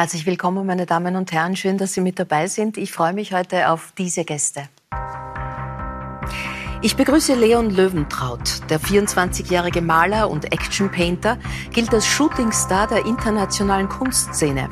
[0.00, 1.56] Herzlich willkommen, meine Damen und Herren.
[1.56, 2.78] Schön, dass Sie mit dabei sind.
[2.78, 4.62] Ich freue mich heute auf diese Gäste.
[6.80, 8.62] Ich begrüße Leon Löwentraut.
[8.70, 11.36] Der 24-jährige Maler und Action-Painter
[11.74, 14.70] gilt als Shootingstar der internationalen Kunstszene.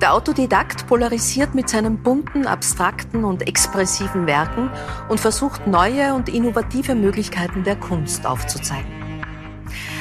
[0.00, 4.70] Der Autodidakt polarisiert mit seinen bunten, abstrakten und expressiven Werken
[5.08, 9.03] und versucht neue und innovative Möglichkeiten der Kunst aufzuzeigen.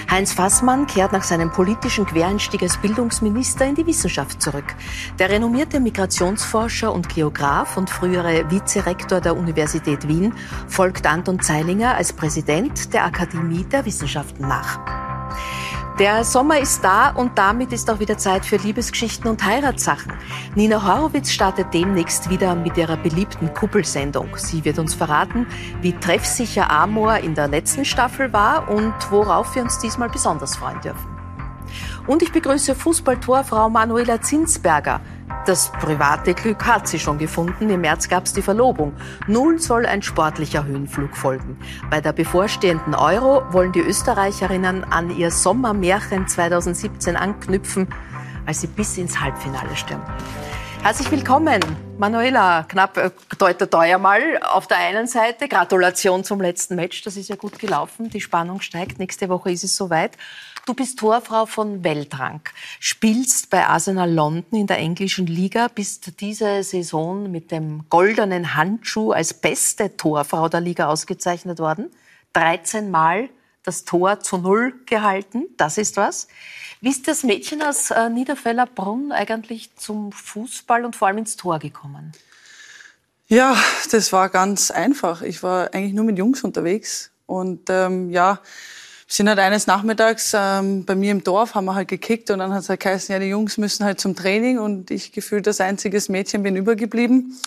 [0.09, 4.75] Heinz Fassmann kehrt nach seinem politischen Quereinstieg als Bildungsminister in die Wissenschaft zurück.
[5.20, 10.34] Der renommierte Migrationsforscher und Geograf und frühere Vizerektor der Universität Wien
[10.67, 15.12] folgt Anton Zeilinger als Präsident der Akademie der Wissenschaften nach.
[15.99, 20.11] Der Sommer ist da und damit ist auch wieder Zeit für Liebesgeschichten und Heiratssachen.
[20.55, 24.35] Nina Horowitz startet demnächst wieder mit ihrer beliebten Kuppelsendung.
[24.35, 25.45] Sie wird uns verraten,
[25.81, 30.81] wie treffsicher Amor in der letzten Staffel war und worauf wir uns diesmal besonders freuen
[30.81, 31.12] dürfen.
[32.06, 35.00] Und ich begrüße Fußballtorfrau Manuela Zinsberger.
[35.46, 37.70] Das private Glück hat sie schon gefunden.
[37.70, 38.94] Im März gab es die Verlobung.
[39.28, 41.58] Nun soll ein sportlicher Höhenflug folgen.
[41.90, 47.88] Bei der bevorstehenden Euro wollen die Österreicherinnen an ihr Sommermärchen 2017 anknüpfen,
[48.46, 50.06] als sie bis ins Halbfinale stürmen.
[50.81, 51.62] Herzlich willkommen,
[51.98, 52.66] Manuela.
[52.68, 55.48] Knapp äh, deutet teuer mal auf der einen Seite.
[55.48, 57.04] Gratulation zum letzten Match.
[57.04, 58.09] Das ist ja gut gelaufen.
[58.09, 59.00] Die Spannung steigt.
[59.00, 60.18] Nächste Woche ist es soweit.
[60.66, 62.39] Du bist Torfrau von Weltrang,
[62.80, 69.11] spielst bei Arsenal London in der englischen Liga, bist diese Saison mit dem goldenen Handschuh
[69.11, 71.91] als beste Torfrau der Liga ausgezeichnet worden.
[72.31, 73.28] 13 Mal
[73.64, 76.30] das Tor zu Null gehalten, das ist was.
[76.80, 81.36] Wie ist das Mädchen aus äh, Niederfeller Brunn eigentlich zum Fußball und vor allem ins
[81.36, 82.14] Tor gekommen?
[83.28, 83.58] Ja,
[83.91, 85.23] das war ganz einfach.
[85.23, 88.39] Ich war eigentlich nur mit Jungs unterwegs und ähm, ja,
[89.16, 92.51] sind halt eines Nachmittags ähm, bei mir im Dorf, haben wir halt gekickt und dann
[92.51, 95.62] hat es halt geheißen, ja, die Jungs müssen halt zum Training und ich gefühlt als
[95.62, 97.38] einziges Mädchen bin übergeblieben.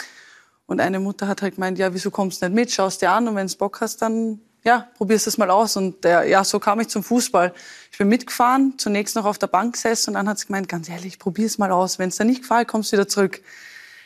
[0.66, 3.27] Und eine Mutter hat halt gemeint, ja, wieso kommst du nicht mit, schaust dir an
[3.27, 5.77] und wenn du Bock hast, dann ja, probierst es mal aus.
[5.77, 7.53] Und äh, ja, so kam ich zum Fußball.
[7.91, 10.88] Ich bin mitgefahren, zunächst noch auf der Bank gesessen und dann hat sie gemeint, ganz
[10.88, 11.98] ehrlich, probier's mal aus.
[11.98, 13.43] Wenn es dir nicht gefällt, kommst du wieder zurück.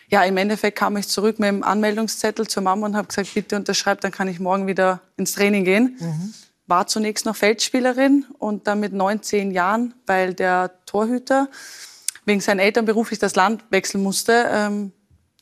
[0.09, 3.56] Ja, im Endeffekt kam ich zurück mit dem Anmeldungszettel zur Mama und habe gesagt, bitte
[3.56, 5.97] unterschreib, dann kann ich morgen wieder ins Training gehen.
[6.00, 6.34] Mhm
[6.70, 11.48] war zunächst noch Feldspielerin und dann mit 19 Jahren, weil der Torhüter
[12.25, 14.92] wegen seinen Eltern beruflich das Land wechseln musste, ähm,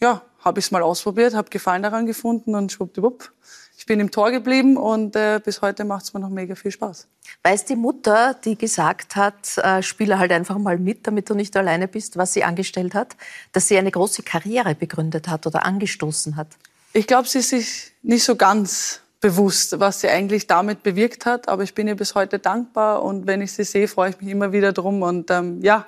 [0.00, 3.32] ja, habe ich es mal ausprobiert, habe Gefallen daran gefunden und schwuppdiwupp.
[3.76, 6.70] Ich bin im Tor geblieben und äh, bis heute macht es mir noch mega viel
[6.70, 7.06] Spaß.
[7.44, 11.56] Weiß die Mutter, die gesagt hat, äh, spiele halt einfach mal mit, damit du nicht
[11.56, 13.16] alleine bist, was sie angestellt hat,
[13.52, 16.48] dass sie eine große Karriere begründet hat oder angestoßen hat?
[16.92, 21.48] Ich glaube, sie ist sich nicht so ganz bewusst, was sie eigentlich damit bewirkt hat.
[21.48, 24.30] Aber ich bin ihr bis heute dankbar und wenn ich sie sehe, freue ich mich
[24.30, 25.02] immer wieder drum.
[25.02, 25.86] Und ähm, ja,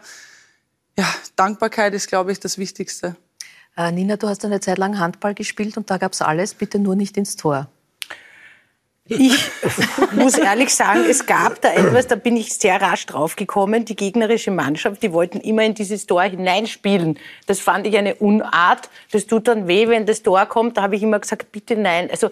[0.99, 3.17] ja, Dankbarkeit ist, glaube ich, das Wichtigste.
[3.77, 6.79] Äh, Nina, du hast eine Zeit lang Handball gespielt und da gab es alles, bitte
[6.79, 7.69] nur nicht ins Tor.
[9.07, 9.51] Ich
[10.13, 13.85] muss ehrlich sagen, es gab da etwas, da bin ich sehr rasch draufgekommen.
[13.85, 17.19] Die gegnerische Mannschaft, die wollten immer in dieses Tor hineinspielen.
[17.47, 18.89] Das fand ich eine Unart.
[19.11, 20.77] Das tut dann weh, wenn das Tor kommt.
[20.77, 22.09] Da habe ich immer gesagt, bitte nein.
[22.11, 22.31] Also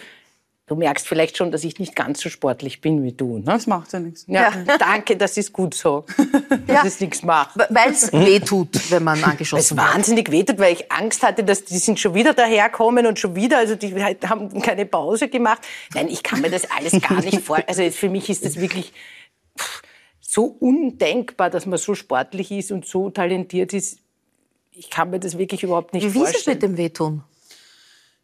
[0.68, 3.38] Du merkst vielleicht schon, dass ich nicht ganz so sportlich bin wie du.
[3.38, 3.44] Ne?
[3.46, 4.24] Das macht ja nichts.
[4.28, 6.04] Ja, danke, das ist gut so,
[6.66, 6.84] dass ja.
[6.84, 7.58] es nichts macht.
[7.70, 9.86] Weil es weh tut, wenn man angeschossen wird.
[9.88, 13.18] Es wahnsinnig weh tut, weil ich Angst hatte, dass die sind schon wieder daherkommen und
[13.18, 15.62] schon wieder, also die haben keine Pause gemacht.
[15.94, 17.68] Nein, ich kann mir das alles gar nicht vorstellen.
[17.68, 18.92] Also für mich ist das wirklich
[20.20, 24.00] so undenkbar, dass man so sportlich ist und so talentiert ist.
[24.72, 26.34] Ich kann mir das wirklich überhaupt nicht wie vorstellen.
[26.34, 27.22] Wie ist es mit dem Wehtun?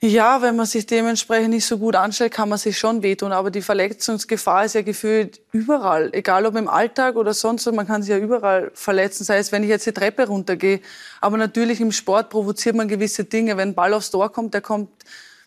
[0.03, 3.32] Ja, wenn man sich dementsprechend nicht so gut anstellt, kann man sich schon wehtun.
[3.32, 6.10] Aber die Verletzungsgefahr ist ja gefühlt überall.
[6.12, 9.25] Egal ob im Alltag oder sonst, man kann sich ja überall verletzen.
[9.25, 10.81] Sei es, wenn ich jetzt die Treppe runtergehe.
[11.22, 13.56] Aber natürlich im Sport provoziert man gewisse Dinge.
[13.56, 14.91] Wenn ein Ball aufs Tor kommt, der kommt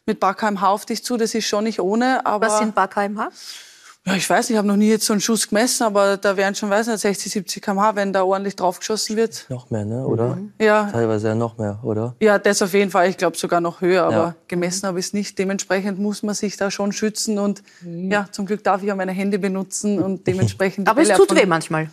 [0.08, 1.18] mit kmh auf dich zu.
[1.18, 2.26] Das ist schon nicht ohne.
[2.26, 3.30] Aber Was sind paar kmh?
[4.08, 6.38] Ja, ich weiß nicht, ich habe noch nie jetzt so einen Schuss gemessen, aber da
[6.38, 9.46] wären schon, weiß nicht, 60, 70 km/h, wenn da ordentlich draufgeschossen wird.
[9.50, 10.08] Noch mehr, ne?
[10.08, 10.38] oder?
[10.38, 10.54] Mhm.
[10.62, 10.90] Ja.
[10.90, 12.16] Teilweise ja noch mehr, oder?
[12.22, 13.10] Ja, das auf jeden Fall.
[13.10, 14.36] Ich glaube sogar noch höher, aber ja.
[14.48, 15.38] gemessen habe ich es nicht.
[15.38, 18.10] Dementsprechend muss man sich da schon schützen und mhm.
[18.10, 20.88] ja, zum Glück darf ich ja meine Hände benutzen und dementsprechend.
[20.88, 21.90] aber es tut weh manchmal.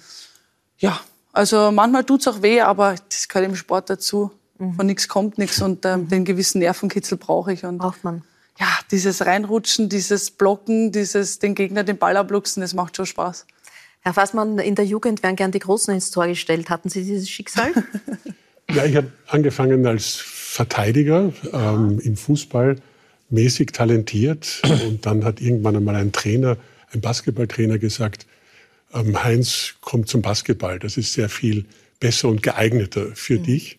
[0.78, 1.00] Ja,
[1.32, 4.30] also manchmal tut's auch weh, aber das gehört im Sport dazu.
[4.58, 4.74] Mhm.
[4.74, 7.64] Von nichts kommt nichts und ähm, den gewissen Nervenkitzel brauche ich.
[7.64, 8.22] Und Braucht man
[8.58, 13.46] ja, dieses Reinrutschen, dieses Blocken, dieses den Gegner den Ball abluchsen, das macht schon Spaß.
[14.00, 16.68] Herr Fassmann, in der Jugend werden gern die Großen ins Tor gestellt.
[16.68, 17.72] Hatten Sie dieses Schicksal?
[18.70, 22.76] ja, ich habe angefangen als Verteidiger ähm, im Fußball,
[23.30, 24.60] mäßig talentiert.
[24.86, 26.58] Und dann hat irgendwann einmal ein Trainer,
[26.92, 28.26] ein Basketballtrainer gesagt,
[28.92, 30.78] ähm, Heinz, komm zum Basketball.
[30.78, 31.64] Das ist sehr viel
[31.98, 33.44] besser und geeigneter für mhm.
[33.44, 33.78] dich.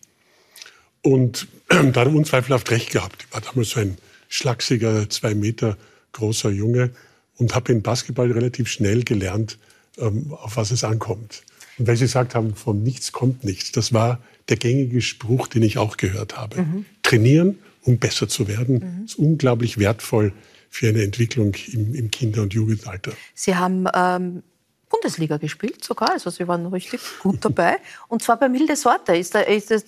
[1.02, 3.26] Und da hat er unzweifelhaft recht gehabt.
[3.26, 3.96] Ich war damals so ein
[4.28, 5.76] schlachsiger, zwei Meter
[6.12, 6.90] großer Junge
[7.36, 9.58] und habe in Basketball relativ schnell gelernt,
[9.98, 11.42] ähm, auf was es ankommt.
[11.78, 15.62] Und weil Sie gesagt haben, von nichts kommt nichts, das war der gängige Spruch, den
[15.62, 16.62] ich auch gehört habe.
[16.62, 16.84] Mhm.
[17.02, 19.04] Trainieren, um besser zu werden, mhm.
[19.04, 20.32] ist unglaublich wertvoll
[20.70, 23.12] für eine Entwicklung im, im Kinder- und Jugendalter.
[23.34, 24.42] Sie haben ähm,
[24.88, 27.78] Bundesliga gespielt sogar, also Sie waren richtig gut dabei.
[28.06, 29.16] Und zwar bei Milde Sorte.
[29.16, 29.82] Ist da, ist das,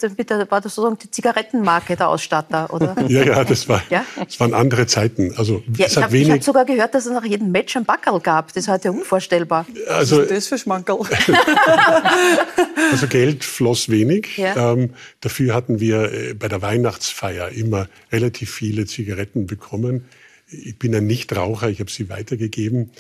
[0.51, 2.97] war das sozusagen die Zigarettenmarke der Ausstatter, oder?
[3.09, 4.05] Ja, ja, das, war, ja?
[4.23, 5.33] das waren andere Zeiten.
[5.37, 8.49] Also, ja, ich habe hab sogar gehört, dass es nach jedem Match ein Backerl gab.
[8.49, 9.67] Das ist heute unvorstellbar.
[9.89, 10.99] Also, Was ist das für Schmankerl?
[12.91, 14.37] also Geld floss wenig.
[14.37, 14.73] Ja.
[14.73, 20.07] Ähm, dafür hatten wir äh, bei der Weihnachtsfeier immer relativ viele Zigaretten bekommen.
[20.51, 22.91] Ich bin ein Nichtraucher, ich habe sie weitergegeben.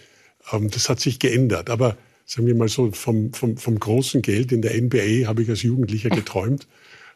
[0.53, 1.71] Ähm, das hat sich geändert.
[1.71, 5.49] Aber sagen wir mal so, vom, vom, vom großen Geld in der NBA habe ich
[5.49, 6.67] als Jugendlicher geträumt.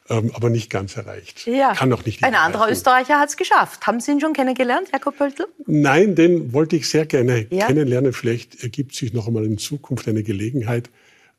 [0.09, 1.47] Ähm, aber nicht ganz erreicht.
[1.47, 1.75] Ja.
[1.75, 2.25] Kann auch nicht.
[2.25, 3.87] Ein anderer Österreicher hat es geschafft.
[3.87, 5.47] Haben Sie ihn schon kennengelernt, Jakob Pöltl?
[5.67, 7.69] Nein, den wollte ich sehr gerne ja.
[7.69, 8.13] kennenlernen.
[8.13, 10.91] Vielleicht ergibt sich noch einmal in Zukunft eine Gelegenheit.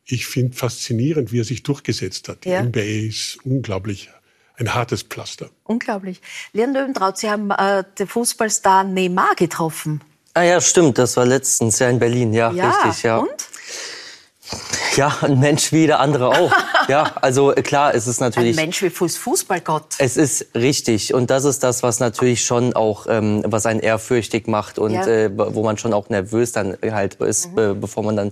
[0.05, 2.45] Ich finde faszinierend, wie er sich durchgesetzt hat.
[2.45, 2.61] Ja.
[2.61, 4.09] Die NBA ist unglaublich
[4.55, 5.49] ein hartes Pflaster.
[5.63, 6.21] Unglaublich.
[6.53, 10.01] Leon Löwentraut, Sie haben äh, den Fußballstar Neymar getroffen.
[10.33, 12.71] Ah ja, stimmt, das war letztens ja in Berlin, ja, ja.
[12.71, 13.17] richtig, ja.
[13.17, 13.29] Und?
[14.95, 16.51] Ja, ein Mensch wie jeder andere auch.
[16.87, 18.57] ja, also klar, es ist natürlich.
[18.57, 19.95] Ein Mensch wie Fußballgott.
[19.97, 24.47] Es ist richtig und das ist das, was natürlich schon auch, ähm, was einen ehrfürchtig
[24.47, 25.05] macht und ja.
[25.05, 27.79] äh, wo man schon auch nervös dann halt ist, mhm.
[27.79, 28.31] bevor man dann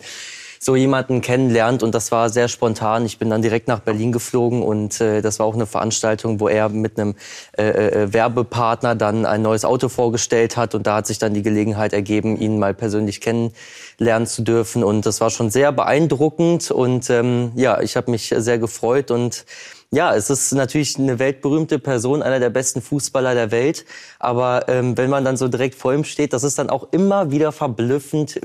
[0.64, 1.82] so jemanden kennenlernt.
[1.82, 3.04] Und das war sehr spontan.
[3.04, 6.48] Ich bin dann direkt nach Berlin geflogen und äh, das war auch eine Veranstaltung, wo
[6.48, 7.16] er mit einem
[7.58, 10.76] äh, äh, Werbepartner dann ein neues Auto vorgestellt hat.
[10.76, 14.84] Und da hat sich dann die Gelegenheit ergeben, ihn mal persönlich kennenlernen zu dürfen.
[14.84, 16.70] Und das war schon sehr beeindruckend.
[16.70, 19.46] Und ähm, ja, ich habe mich sehr gefreut und
[19.94, 23.84] ja, es ist natürlich eine weltberühmte Person, einer der besten Fußballer der Welt.
[24.20, 27.32] Aber ähm, wenn man dann so direkt vor ihm steht, das ist dann auch immer
[27.32, 28.40] wieder verblüffend,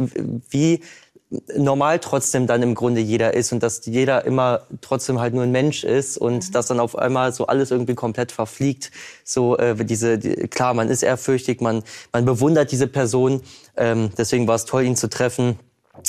[0.51, 0.83] wie
[1.57, 5.51] normal trotzdem dann im Grunde jeder ist und dass jeder immer trotzdem halt nur ein
[5.51, 6.53] Mensch ist und mhm.
[6.53, 8.93] dass dann auf einmal so alles irgendwie komplett verfliegt.
[9.25, 11.83] So äh, diese die, klar, man ist ehrfürchtig, man
[12.13, 13.43] man bewundert diese Person.
[13.77, 15.59] Ähm, deswegen war es toll, ihn zu treffen.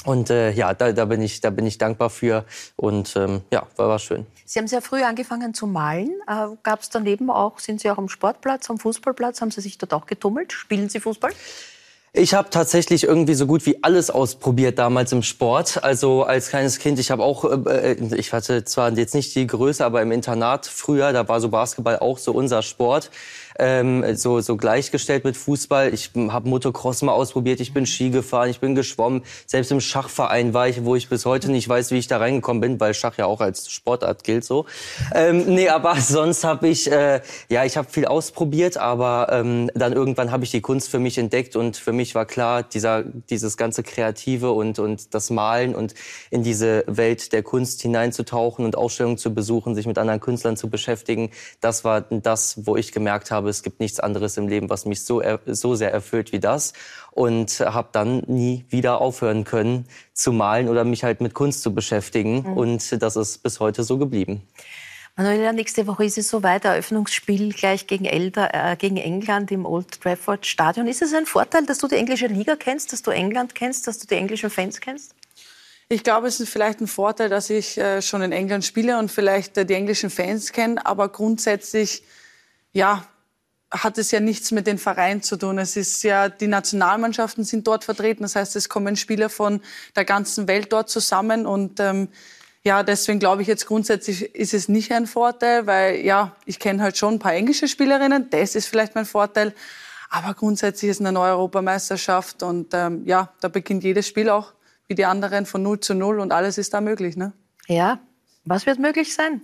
[0.06, 3.66] Und äh, ja, da, da bin ich da bin ich dankbar für und ähm, ja,
[3.78, 4.28] war, war schön.
[4.46, 6.12] Sie haben sehr früh angefangen zu malen.
[6.28, 9.78] Äh, Gab es daneben auch, sind Sie auch am Sportplatz, am Fußballplatz, haben Sie sich
[9.78, 10.54] dort auch getummelt?
[10.54, 11.32] Spielen Sie Fußball?
[12.20, 15.84] Ich habe tatsächlich irgendwie so gut wie alles ausprobiert damals im Sport.
[15.84, 19.46] Also als kleines Kind, ich habe auch, äh, äh, ich hatte zwar jetzt nicht die
[19.46, 23.12] Größe, aber im Internat früher, da war so Basketball auch so unser Sport
[23.60, 25.94] ähm, so, so gleichgestellt mit Fußball.
[25.94, 29.24] Ich habe Motocross mal ausprobiert, ich bin Ski gefahren, ich bin geschwommen.
[29.46, 32.62] Selbst im Schachverein war ich, wo ich bis heute nicht weiß, wie ich da reingekommen
[32.62, 34.66] bin, weil Schach ja auch als Sportart gilt so.
[35.14, 39.94] Ähm, nee, aber sonst habe ich, äh, ja, ich habe viel ausprobiert, aber ähm, dann
[39.94, 43.58] irgendwann habe ich die Kunst für mich entdeckt und für mich war klar, dieser, dieses
[43.58, 45.94] ganze Kreative und, und das Malen und
[46.30, 50.70] in diese Welt der Kunst hineinzutauchen und Ausstellungen zu besuchen, sich mit anderen Künstlern zu
[50.70, 51.32] beschäftigen,
[51.62, 54.86] das war das, wo ich gemerkt habe, habe, es gibt nichts anderes im Leben, was
[54.86, 56.74] mich so, so sehr erfüllt wie das.
[57.12, 61.74] Und habe dann nie wieder aufhören können zu malen oder mich halt mit Kunst zu
[61.74, 62.44] beschäftigen.
[62.44, 62.58] Mhm.
[62.58, 64.44] Und das ist bis heute so geblieben.
[65.16, 70.00] Manuela, nächste Woche ist es soweit, Eröffnungsspiel gleich gegen, Elder, äh, gegen England im Old
[70.00, 70.88] Trafford Stadion.
[70.88, 73.98] Ist es ein Vorteil, dass du die englische Liga kennst, dass du England kennst, dass
[73.98, 75.16] du die englischen Fans kennst?
[75.90, 79.10] Ich glaube, es ist vielleicht ein Vorteil, dass ich äh, schon in England spiele und
[79.10, 80.86] vielleicht äh, die englischen Fans kenne.
[80.86, 82.04] Aber grundsätzlich,
[82.74, 83.08] ja,
[83.72, 85.58] hat es ja nichts mit den Vereinen zu tun.
[85.58, 88.24] Es ist ja, die Nationalmannschaften sind dort vertreten.
[88.24, 89.62] Das heißt, es kommen Spieler von
[89.96, 91.46] der ganzen Welt dort zusammen.
[91.46, 92.08] Und ähm,
[92.64, 96.82] ja, deswegen glaube ich jetzt grundsätzlich ist es nicht ein Vorteil, weil ja, ich kenne
[96.82, 98.30] halt schon ein paar englische Spielerinnen.
[98.30, 99.54] Das ist vielleicht mein Vorteil.
[100.10, 104.54] Aber grundsätzlich ist es eine neue Europameisterschaft und ähm, ja, da beginnt jedes Spiel auch
[104.88, 107.18] wie die anderen von 0 zu 0 und alles ist da möglich.
[107.18, 107.34] Ne?
[107.68, 108.00] Ja,
[108.46, 109.42] was wird möglich sein?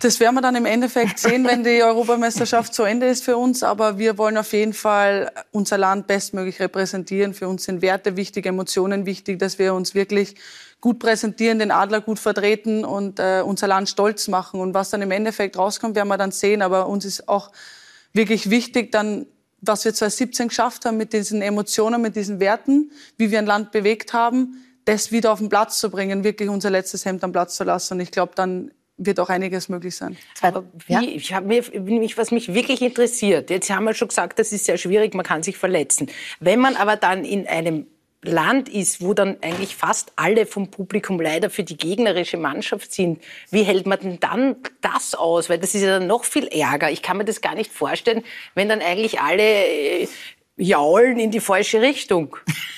[0.00, 3.62] Das werden wir dann im Endeffekt sehen, wenn die Europameisterschaft zu Ende ist für uns.
[3.62, 7.32] Aber wir wollen auf jeden Fall unser Land bestmöglich repräsentieren.
[7.32, 10.34] Für uns sind Werte wichtig, Emotionen wichtig, dass wir uns wirklich
[10.82, 14.60] gut präsentieren, den Adler gut vertreten und äh, unser Land stolz machen.
[14.60, 16.60] Und was dann im Endeffekt rauskommt, werden wir dann sehen.
[16.60, 17.50] Aber uns ist auch
[18.12, 19.26] wirklich wichtig, dann
[19.66, 23.72] was wir 2017 geschafft haben mit diesen Emotionen, mit diesen Werten, wie wir ein Land
[23.72, 27.56] bewegt haben, das wieder auf den Platz zu bringen, wirklich unser letztes Hemd am Platz
[27.56, 27.94] zu lassen.
[27.94, 30.16] Und ich glaube, dann wird auch einiges möglich sein.
[30.40, 34.38] Aber wie, ich habe mir, mich, was mich wirklich interessiert, jetzt haben wir schon gesagt,
[34.38, 36.08] das ist sehr schwierig, man kann sich verletzen.
[36.40, 37.86] Wenn man aber dann in einem
[38.22, 43.22] Land ist, wo dann eigentlich fast alle vom Publikum leider für die gegnerische Mannschaft sind,
[43.50, 45.50] wie hält man denn dann das aus?
[45.50, 46.90] Weil das ist ja dann noch viel Ärger.
[46.90, 48.24] Ich kann mir das gar nicht vorstellen,
[48.54, 50.08] wenn dann eigentlich alle äh,
[50.56, 52.36] jaulen in die falsche Richtung.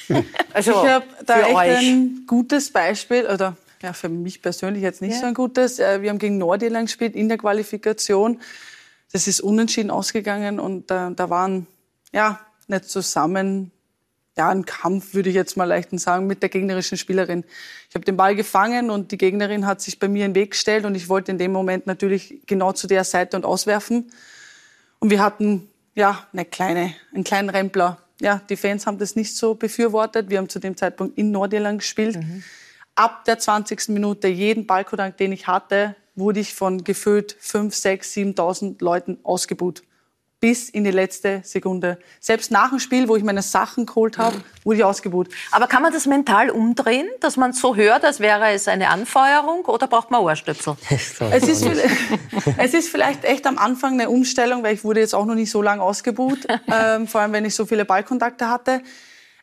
[0.54, 1.78] Also ich habe da echt euch.
[1.78, 3.56] ein gutes Beispiel, oder
[3.86, 5.20] ja, für mich persönlich jetzt nicht ja.
[5.20, 5.78] so ein gutes.
[5.78, 8.40] Äh, wir haben gegen Nordirland gespielt in der Qualifikation.
[9.12, 11.68] Das ist unentschieden ausgegangen und äh, da waren
[12.12, 13.70] ja nicht zusammen
[14.36, 17.44] ja, ein Kampf, würde ich jetzt mal leichten sagen, mit der gegnerischen Spielerin.
[17.88, 20.50] Ich habe den Ball gefangen und die Gegnerin hat sich bei mir in den Weg
[20.50, 24.10] gestellt und ich wollte in dem Moment natürlich genau zu der Seite und auswerfen.
[24.98, 27.98] Und wir hatten, ja, eine kleine, einen kleinen Rempler.
[28.20, 30.28] Ja, die Fans haben das nicht so befürwortet.
[30.28, 32.16] Wir haben zu dem Zeitpunkt in Nordirland gespielt.
[32.16, 32.42] Mhm.
[32.96, 33.90] Ab der 20.
[33.90, 39.82] Minute, jeden Ballkontakt, den ich hatte, wurde ich von gefühlt 5, 6, 7.000 Leuten ausgebuht
[40.40, 41.98] bis in die letzte Sekunde.
[42.20, 45.28] Selbst nach dem Spiel, wo ich meine Sachen geholt habe, wurde ich ausgebucht.
[45.50, 49.64] Aber kann man das mental umdrehen, dass man so hört, als wäre es eine Anfeuerung
[49.64, 50.76] oder braucht man Ohrstöpsel?
[51.30, 51.66] Es ist,
[52.58, 55.50] es ist vielleicht echt am Anfang eine Umstellung, weil ich wurde jetzt auch noch nicht
[55.50, 58.82] so lange ausgebucht, ähm, vor allem wenn ich so viele Ballkontakte hatte.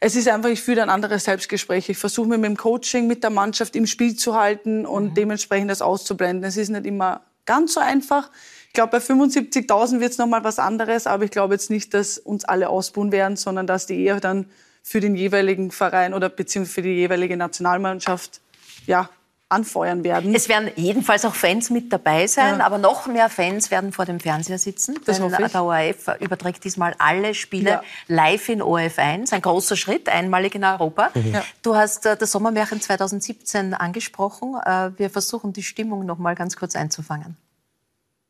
[0.06, 1.88] Es ist einfach, ich führe ein anderes Selbstgespräch.
[1.88, 5.14] Ich versuche mir mit dem Coaching, mit der Mannschaft im Spiel zu halten und mhm.
[5.14, 6.44] dementsprechend das auszublenden.
[6.44, 8.30] Es ist nicht immer ganz so einfach.
[8.68, 12.18] Ich glaube, bei 75.000 wird es nochmal was anderes, aber ich glaube jetzt nicht, dass
[12.18, 14.48] uns alle ausbuhen werden, sondern dass die eher dann
[14.82, 18.42] für den jeweiligen Verein oder beziehungsweise für die jeweilige Nationalmannschaft
[18.86, 19.10] ja,
[19.54, 20.34] anfeuern werden.
[20.36, 22.66] Es werden jedenfalls auch Fans mit dabei sein, ja.
[22.66, 25.00] aber noch mehr Fans werden vor dem Fernseher sitzen.
[25.06, 27.84] Das denn der ORF überträgt diesmal alle Spiele ja.
[28.08, 29.32] live in ORF 1.
[29.32, 31.12] Ein großer Schritt, einmalig in Europa.
[31.14, 31.34] Mhm.
[31.34, 31.44] Ja.
[31.62, 34.56] Du hast äh, das Sommermärchen 2017 angesprochen.
[34.66, 37.38] Äh, wir versuchen die Stimmung noch mal ganz kurz einzufangen.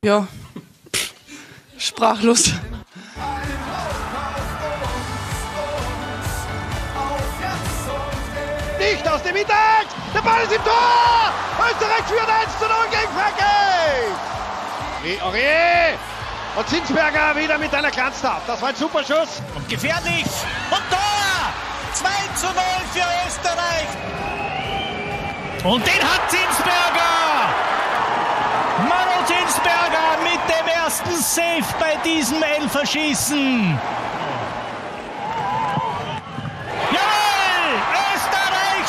[0.04, 0.28] Ja,
[1.78, 2.52] sprachlos.
[9.14, 9.86] Aus dem Hinterhalt!
[10.12, 11.32] Der Ball ist im Tor!
[11.70, 14.10] Österreich führt 1 zu 0 gegen Frankreich!
[15.22, 15.98] Aurier!
[16.56, 18.42] Und Zinsberger wieder mit einer Glanztat.
[18.46, 19.42] Das war ein super Schuss.
[19.54, 20.24] Und gefährlich!
[20.70, 21.52] Und Tor!
[21.92, 22.54] 2 zu 0
[22.92, 23.88] für Österreich!
[25.64, 27.48] Und den hat Zinsberger!
[28.88, 33.78] Manu Zinsberger mit dem ersten Save bei diesem Elferschießen.
[36.90, 37.23] Jawohl!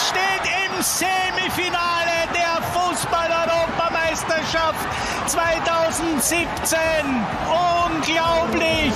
[0.10, 4.82] Steht im Semifinale der Fußball-Europameisterschaft
[5.28, 6.80] 2017.
[7.86, 8.94] Unglaublich!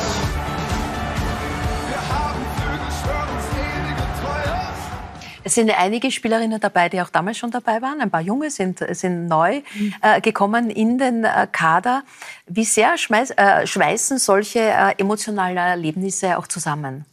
[5.43, 8.01] Es sind einige Spielerinnen dabei, die auch damals schon dabei waren.
[8.01, 9.63] Ein paar Junge sind, sind neu
[10.01, 12.03] äh, gekommen in den äh, Kader.
[12.45, 17.05] Wie sehr schmeiß, äh, schweißen solche äh, emotionalen Erlebnisse auch zusammen?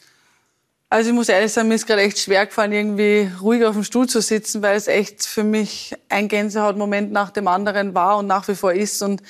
[0.88, 3.83] Also ich muss ehrlich sagen, mir ist gerade echt schwer gefallen, irgendwie ruhig auf dem
[3.83, 8.28] Stuhl zu sitzen, weil es echt für mich ein Gänsehautmoment nach dem anderen war und
[8.28, 9.02] nach wie vor ist.
[9.02, 9.21] Und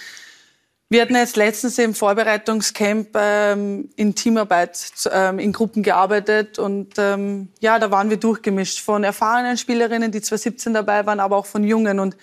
[0.91, 4.79] wir hatten jetzt letztens im Vorbereitungscamp ähm, in Teamarbeit
[5.11, 10.21] ähm, in Gruppen gearbeitet und ähm, ja, da waren wir durchgemischt von erfahrenen Spielerinnen, die
[10.21, 12.17] 2017 dabei waren, aber auch von Jungen und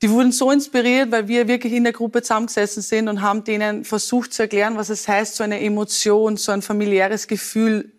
[0.00, 3.84] die wurden so inspiriert, weil wir wirklich in der Gruppe zusammengesessen sind und haben denen
[3.84, 7.92] versucht zu erklären, was es heißt, so eine Emotion, so ein familiäres Gefühl,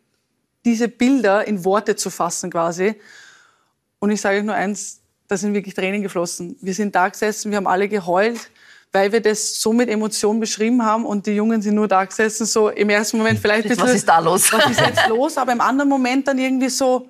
[0.66, 2.96] diese Bilder in Worte zu fassen quasi.
[4.00, 6.58] Und ich sage euch nur eins, da sind wirklich Tränen geflossen.
[6.62, 8.50] Wir sind da gesessen, wir haben alle geheult
[8.94, 12.46] weil wir das so mit Emotionen beschrieben haben und die Jungen sind nur da gesessen,
[12.46, 14.54] so im ersten Moment vielleicht ein bisschen, was ist da los?
[14.54, 15.38] Was ist jetzt los?
[15.38, 17.10] Aber im anderen Moment dann irgendwie so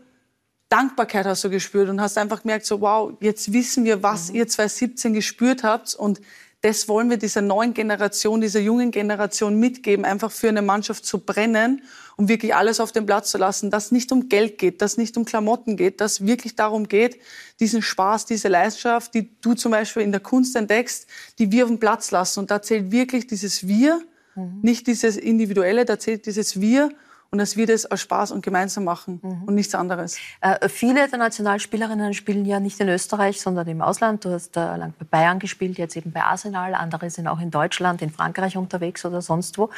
[0.69, 4.37] Dankbarkeit hast du gespürt und hast einfach gemerkt, so wow, jetzt wissen wir, was mhm.
[4.37, 6.21] ihr 2017 gespürt habt und
[6.63, 11.19] das wollen wir dieser neuen Generation, dieser jungen Generation mitgeben, einfach für eine Mannschaft zu
[11.19, 11.81] brennen
[12.15, 15.17] um wirklich alles auf den Platz zu lassen, dass nicht um Geld geht, dass nicht
[15.17, 17.19] um Klamotten geht, dass wirklich darum geht,
[17.59, 21.07] diesen Spaß, diese Leidenschaft, die du zum Beispiel in der Kunst entdeckst,
[21.39, 22.39] die wir auf den Platz lassen.
[22.39, 24.01] Und da zählt wirklich dieses Wir,
[24.35, 24.59] mhm.
[24.61, 26.89] nicht dieses Individuelle, da zählt dieses Wir
[27.33, 29.43] und dass wir das aus Spaß und gemeinsam machen mhm.
[29.45, 30.19] und nichts anderes.
[30.39, 34.23] Äh, viele der Nationalspielerinnen spielen ja nicht in Österreich, sondern im Ausland.
[34.23, 36.75] Du hast äh, lang bei Bayern gespielt, jetzt eben bei Arsenal.
[36.75, 39.71] Andere sind auch in Deutschland, in Frankreich unterwegs oder sonst wo.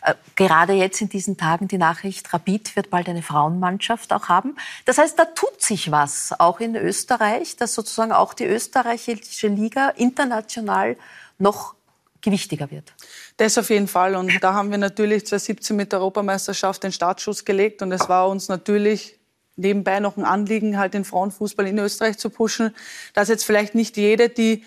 [0.00, 4.56] Äh, gerade jetzt in diesen Tagen die Nachricht, Rapid wird bald eine Frauenmannschaft auch haben.
[4.86, 9.90] Das heißt, da tut sich was, auch in Österreich, dass sozusagen auch die österreichische Liga
[9.90, 10.96] international
[11.38, 11.74] noch
[12.22, 12.94] gewichtiger wird.
[13.36, 14.14] Das auf jeden Fall.
[14.14, 17.82] Und da haben wir natürlich 2017 mit der Europameisterschaft den Startschuss gelegt.
[17.82, 19.18] Und es war uns natürlich
[19.56, 22.74] nebenbei noch ein Anliegen, halt den Frauenfußball in Österreich zu pushen,
[23.14, 24.64] dass jetzt vielleicht nicht jede, die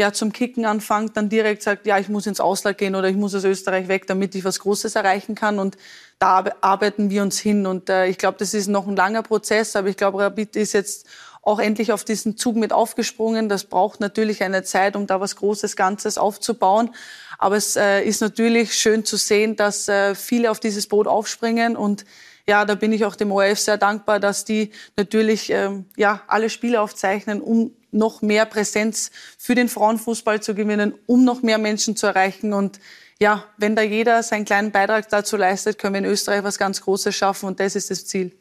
[0.00, 3.16] ja, zum Kicken anfängt, dann direkt sagt, ja, ich muss ins Ausland gehen oder ich
[3.16, 5.58] muss aus Österreich weg, damit ich was Großes erreichen kann.
[5.58, 5.76] Und
[6.20, 7.66] da arbeiten wir uns hin.
[7.66, 10.72] Und äh, ich glaube, das ist noch ein langer Prozess, aber ich glaube, Rapid ist
[10.72, 11.08] jetzt
[11.42, 13.48] auch endlich auf diesen Zug mit aufgesprungen.
[13.48, 16.90] Das braucht natürlich eine Zeit, um da was Großes, Ganzes aufzubauen.
[17.38, 21.76] Aber es äh, ist natürlich schön zu sehen, dass äh, viele auf dieses Boot aufspringen
[21.76, 22.04] und
[22.48, 26.48] ja, da bin ich auch dem ORF sehr dankbar, dass die natürlich ähm, ja, alle
[26.48, 31.94] Spiele aufzeichnen, um noch mehr Präsenz für den Frauenfußball zu gewinnen, um noch mehr Menschen
[31.94, 32.54] zu erreichen.
[32.54, 32.80] Und
[33.20, 36.80] ja, wenn da jeder seinen kleinen Beitrag dazu leistet, können wir in Österreich was ganz
[36.80, 38.37] Großes schaffen und das ist das Ziel.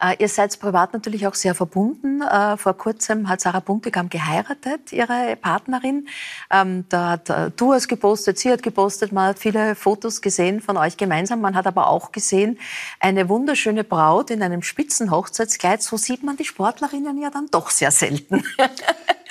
[0.00, 2.22] Äh, ihr seid privat natürlich auch sehr verbunden.
[2.22, 6.08] Äh, vor kurzem hat Sarah Buntigam geheiratet, ihre Partnerin.
[6.50, 9.12] Ähm, da hat äh, du hast gepostet, sie hat gepostet.
[9.12, 11.40] Man hat viele Fotos gesehen von euch gemeinsam.
[11.40, 12.58] Man hat aber auch gesehen,
[13.00, 15.82] eine wunderschöne Braut in einem Spitzenhochzeitskleid.
[15.82, 18.44] So sieht man die Sportlerinnen ja dann doch sehr selten.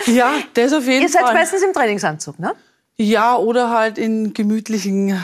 [0.06, 1.22] Ja, das auf jeden Fall.
[1.22, 2.54] Ihr seid meistens im Trainingsanzug, ne?
[2.98, 5.20] Ja, oder halt in gemütlichen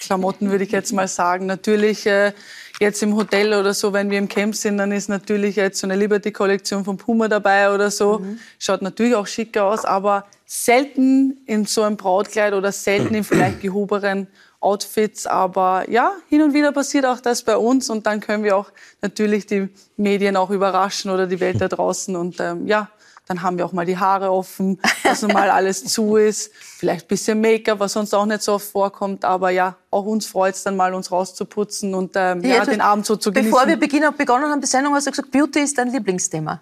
[0.00, 1.46] Klamotten, würde ich jetzt mal sagen.
[1.46, 2.32] Natürlich äh,
[2.80, 5.86] jetzt im Hotel oder so, wenn wir im Camp sind, dann ist natürlich jetzt so
[5.86, 8.20] eine Liberty-Kollektion von Puma dabei oder so.
[8.20, 8.38] Mhm.
[8.58, 13.60] Schaut natürlich auch schicker aus, aber selten in so einem Brautkleid oder selten in vielleicht
[13.62, 14.28] gehobenen
[14.60, 15.26] Outfits.
[15.26, 18.70] Aber ja, hin und wieder passiert auch das bei uns und dann können wir auch
[19.02, 22.16] natürlich die Medien auch überraschen oder die Welt da draußen.
[22.16, 22.90] Und ähm, ja,
[23.28, 26.50] dann haben wir auch mal die Haare offen, dass normal alles zu ist.
[26.54, 29.24] Vielleicht ein bisschen Make-up, was sonst auch nicht so oft vorkommt.
[29.24, 32.80] Aber ja, auch uns freut es dann mal, uns rauszuputzen und ähm, ja, ja den
[32.80, 33.50] Abend so zu genießen.
[33.50, 36.58] Bevor wir beginnen, begonnen haben, die Sendung hast du gesagt, Beauty ist dein Lieblingsthema.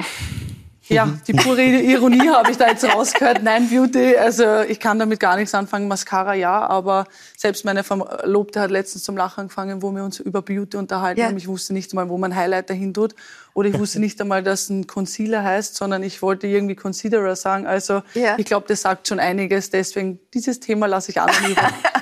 [0.88, 3.42] Ja, die pure Ironie habe ich da jetzt rausgehört.
[3.42, 5.88] Nein, Beauty, also ich kann damit gar nichts anfangen.
[5.88, 10.42] Mascara ja, aber selbst meine Verlobte hat letztens zum Lachen angefangen, wo wir uns über
[10.42, 11.26] Beauty unterhalten ja.
[11.26, 11.36] haben.
[11.36, 13.14] Ich wusste nicht mal, wo man Highlighter hin tut.
[13.54, 17.66] Oder ich wusste nicht einmal, dass ein Concealer heißt, sondern ich wollte irgendwie Considerer sagen.
[17.66, 18.38] Also ja.
[18.38, 19.70] ich glaube, das sagt schon einiges.
[19.70, 21.56] Deswegen, dieses Thema lasse ich anonym.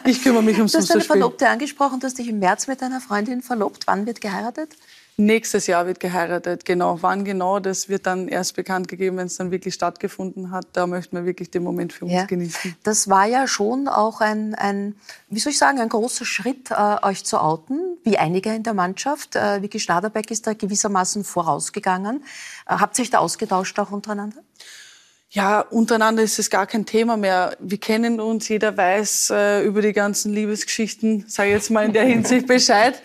[0.07, 2.83] Ich kümmere mich ums Du hast deine Verlobte angesprochen, du hast dich im März mit
[2.83, 3.87] deiner Freundin verlobt.
[3.87, 4.77] Wann wird geheiratet?
[5.17, 6.99] Nächstes Jahr wird geheiratet, genau.
[7.01, 10.67] Wann genau, das wird dann erst bekannt gegeben, wenn es dann wirklich stattgefunden hat.
[10.73, 12.25] Da möchten wir wirklich den Moment für uns ja.
[12.25, 12.75] genießen.
[12.83, 14.97] Das war ja schon auch ein, ein,
[15.29, 18.75] wie soll ich sagen, ein großer Schritt, äh, euch zu outen, wie einige in der
[18.75, 19.37] Mannschaft.
[19.37, 22.25] Äh, Vicky Schnaderbeck ist da gewissermaßen vorausgegangen.
[22.67, 24.43] Äh, habt ihr euch da ausgetauscht auch untereinander?
[25.31, 27.57] Ja, untereinander ist es gar kein Thema mehr.
[27.61, 31.93] Wir kennen uns, jeder weiß äh, über die ganzen Liebesgeschichten, sage ich jetzt mal in
[31.93, 33.01] der Hinsicht Bescheid.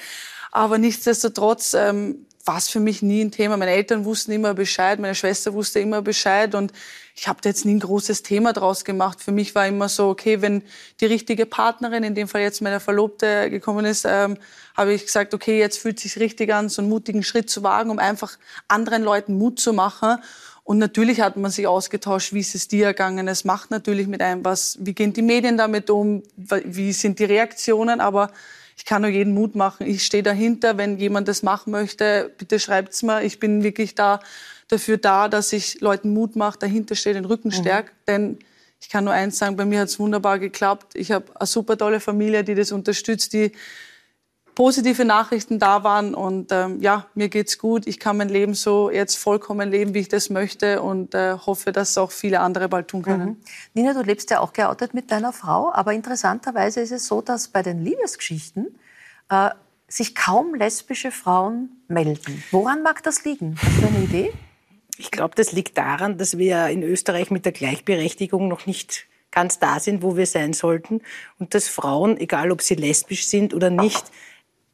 [0.51, 3.57] Aber nichtsdestotrotz ähm, war es für mich nie ein Thema.
[3.57, 6.73] Meine Eltern wussten immer Bescheid, meine Schwester wusste immer Bescheid und
[7.15, 9.21] ich habe da jetzt nie ein großes Thema draus gemacht.
[9.21, 10.63] Für mich war immer so, okay, wenn
[11.01, 14.37] die richtige Partnerin, in dem Fall jetzt meine Verlobte, gekommen ist, ähm,
[14.75, 17.91] habe ich gesagt, okay, jetzt fühlt sich richtig an, so einen mutigen Schritt zu wagen,
[17.91, 20.17] um einfach anderen Leuten Mut zu machen.
[20.63, 23.27] Und natürlich hat man sich ausgetauscht, wie ist es dir ergangen.
[23.27, 27.25] Es macht natürlich mit einem was, wie gehen die Medien damit um, wie sind die
[27.25, 28.31] Reaktionen, aber
[28.79, 29.85] ich kann nur jeden Mut machen.
[29.85, 30.77] Ich stehe dahinter.
[30.77, 33.23] Wenn jemand das machen möchte, bitte schreibt's mir.
[33.23, 34.21] Ich bin wirklich da
[34.69, 37.53] dafür da, dass ich Leuten Mut mache, dahinter stehe, den Rücken mhm.
[37.53, 37.91] stärke.
[38.07, 38.39] Denn
[38.79, 40.95] ich kann nur eins sagen, bei mir hat's wunderbar geklappt.
[40.95, 43.51] Ich habe eine super tolle Familie, die das unterstützt, die
[44.59, 47.87] positive Nachrichten da waren und ähm, ja, mir geht's gut.
[47.87, 51.71] Ich kann mein Leben so jetzt vollkommen leben, wie ich das möchte und äh, hoffe,
[51.71, 53.25] dass auch viele andere bald tun können.
[53.25, 53.37] Mhm.
[53.73, 57.47] Nina, du lebst ja auch geoutet mit deiner Frau, aber interessanterweise ist es so, dass
[57.47, 58.77] bei den Liebesgeschichten
[59.29, 59.51] äh,
[59.87, 62.43] sich kaum lesbische Frauen melden.
[62.51, 63.55] Woran mag das liegen?
[63.63, 64.33] Hast du eine Idee?
[64.97, 69.57] Ich glaube, das liegt daran, dass wir in Österreich mit der Gleichberechtigung noch nicht ganz
[69.57, 70.99] da sind, wo wir sein sollten
[71.37, 74.03] und dass Frauen, egal ob sie lesbisch sind oder nicht,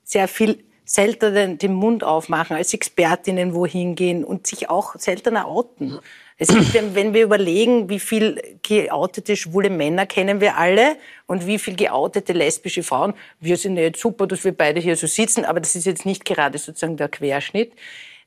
[0.06, 6.00] sehr viel seltener den Mund aufmachen, als Expertinnen wohin gehen und sich auch seltener outen.
[6.38, 11.58] Es gibt, wenn wir überlegen, wie viel geoutete schwule Männer kennen wir alle und wie
[11.58, 15.46] viel geoutete lesbische Frauen, wir sind ja jetzt super, dass wir beide hier so sitzen,
[15.46, 17.72] aber das ist jetzt nicht gerade sozusagen der Querschnitt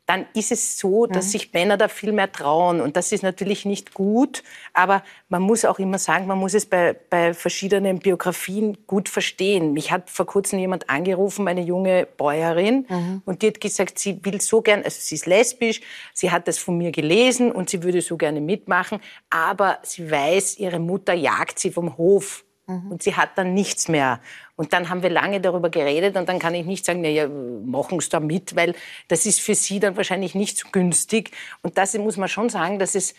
[0.09, 1.31] dann ist es so, dass mhm.
[1.31, 2.81] sich Männer da viel mehr trauen.
[2.81, 4.43] Und das ist natürlich nicht gut,
[4.73, 9.75] aber man muss auch immer sagen, man muss es bei, bei verschiedenen Biografien gut verstehen.
[9.75, 13.23] Mich hat vor kurzem jemand angerufen, eine junge Bäuerin, mhm.
[13.27, 15.83] und die hat gesagt, sie will so gern, also sie ist lesbisch,
[16.15, 20.57] sie hat das von mir gelesen und sie würde so gerne mitmachen, aber sie weiß,
[20.57, 22.47] ihre Mutter jagt sie vom Hof.
[22.67, 22.93] Mhm.
[22.93, 24.21] Und sie hat dann nichts mehr.
[24.59, 28.01] Und dann haben wir lange darüber geredet und dann kann ich nicht sagen, naja, machen
[28.01, 28.75] Sie da mit, weil
[29.07, 31.31] das ist für Sie dann wahrscheinlich nicht so günstig.
[31.63, 33.15] Und das muss man schon sagen, dass es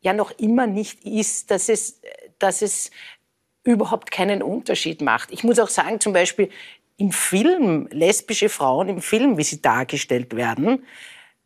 [0.00, 2.00] ja noch immer nicht ist, dass es,
[2.40, 2.90] dass es
[3.62, 5.30] überhaupt keinen Unterschied macht.
[5.30, 6.50] Ich muss auch sagen, zum Beispiel
[6.96, 10.84] im Film, lesbische Frauen im Film, wie sie dargestellt werden,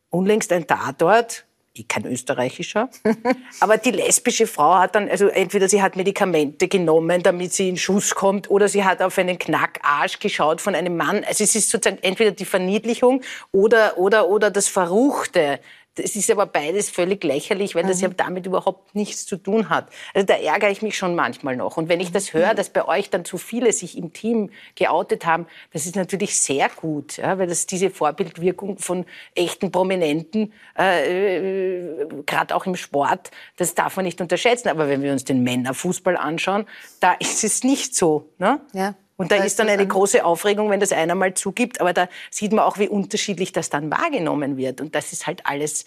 [0.09, 1.46] unlängst ein Tatort,
[1.79, 2.89] eh kein österreichischer.
[3.61, 7.77] Aber die lesbische Frau hat dann, also entweder sie hat Medikamente genommen, damit sie in
[7.77, 11.25] Schuss kommt, oder sie hat auf einen Knackarsch geschaut von einem Mann.
[11.25, 15.61] Also es ist sozusagen entweder die Verniedlichung oder, oder, oder das Verruchte
[15.99, 18.17] es ist aber beides völlig lächerlich, weil das ja mhm.
[18.17, 19.89] damit überhaupt nichts zu tun hat.
[20.15, 21.77] Also da ärgere ich mich schon manchmal noch.
[21.77, 25.27] Und wenn ich das höre, dass bei euch dann zu viele sich im Team geoutet
[25.27, 31.37] haben, das ist natürlich sehr gut, ja, weil das diese Vorbildwirkung von echten Prominenten, äh,
[31.37, 34.69] äh, gerade auch im Sport, das darf man nicht unterschätzen.
[34.69, 36.67] Aber wenn wir uns den Männerfußball anschauen,
[37.01, 38.29] da ist es nicht so.
[38.39, 38.61] Ne?
[38.73, 38.95] Ja.
[39.17, 41.81] Und da ist dann eine große Aufregung, wenn das einer mal zugibt.
[41.81, 44.81] Aber da sieht man auch, wie unterschiedlich das dann wahrgenommen wird.
[44.81, 45.87] Und das ist halt alles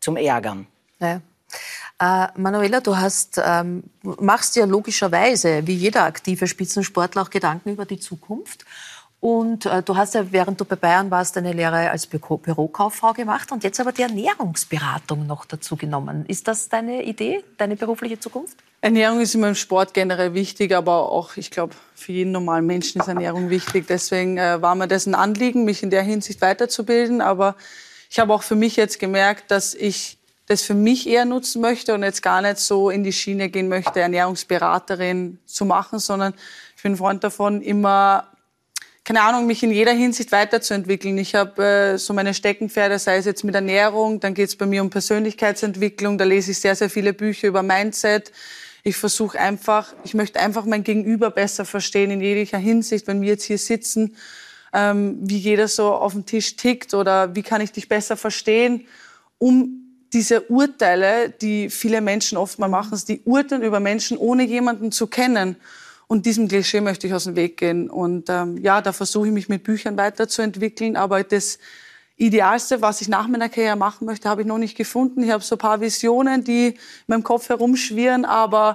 [0.00, 0.66] zum Ärgern.
[0.98, 1.20] Ja.
[2.00, 7.84] Äh, Manuela, du hast, ähm, machst ja logischerweise, wie jeder aktive Spitzensportler, auch Gedanken über
[7.84, 8.64] die Zukunft.
[9.22, 13.12] Und äh, du hast ja, während du bei Bayern warst, eine Lehre als Büro Bürokauffrau
[13.12, 16.26] gemacht und jetzt aber die Ernährungsberatung noch dazu genommen.
[16.26, 18.56] Ist das deine Idee, deine berufliche Zukunft?
[18.80, 23.00] Ernährung ist immer im Sport generell wichtig, aber auch, ich glaube, für jeden normalen Menschen
[23.00, 23.86] ist Ernährung wichtig.
[23.86, 27.20] Deswegen äh, war mir das ein Anliegen, mich in der Hinsicht weiterzubilden.
[27.20, 27.54] Aber
[28.10, 31.94] ich habe auch für mich jetzt gemerkt, dass ich das für mich eher nutzen möchte
[31.94, 36.34] und jetzt gar nicht so in die Schiene gehen möchte, Ernährungsberaterin zu machen, sondern
[36.76, 38.31] ich bin Freund davon, immer
[39.04, 41.18] keine Ahnung, mich in jeder Hinsicht weiterzuentwickeln.
[41.18, 44.66] Ich habe äh, so meine Steckenpferde, sei es jetzt mit Ernährung, dann geht es bei
[44.66, 48.30] mir um Persönlichkeitsentwicklung, da lese ich sehr, sehr viele Bücher über Mindset.
[48.84, 53.30] Ich versuche einfach, ich möchte einfach mein Gegenüber besser verstehen in jeglicher Hinsicht, wenn wir
[53.30, 54.16] jetzt hier sitzen,
[54.72, 58.86] ähm, wie jeder so auf dem Tisch tickt oder wie kann ich dich besser verstehen,
[59.38, 64.92] um diese Urteile, die viele Menschen oft mal machen, die urteilen über Menschen, ohne jemanden
[64.92, 65.56] zu kennen.
[66.12, 67.88] Und diesem Klischee möchte ich aus dem Weg gehen.
[67.88, 70.94] Und ähm, ja, da versuche ich mich mit Büchern weiterzuentwickeln.
[70.94, 71.58] Aber das
[72.16, 75.22] Idealste, was ich nach meiner Karriere machen möchte, habe ich noch nicht gefunden.
[75.22, 78.26] Ich habe so ein paar Visionen, die in meinem Kopf herumschwirren.
[78.26, 78.74] Aber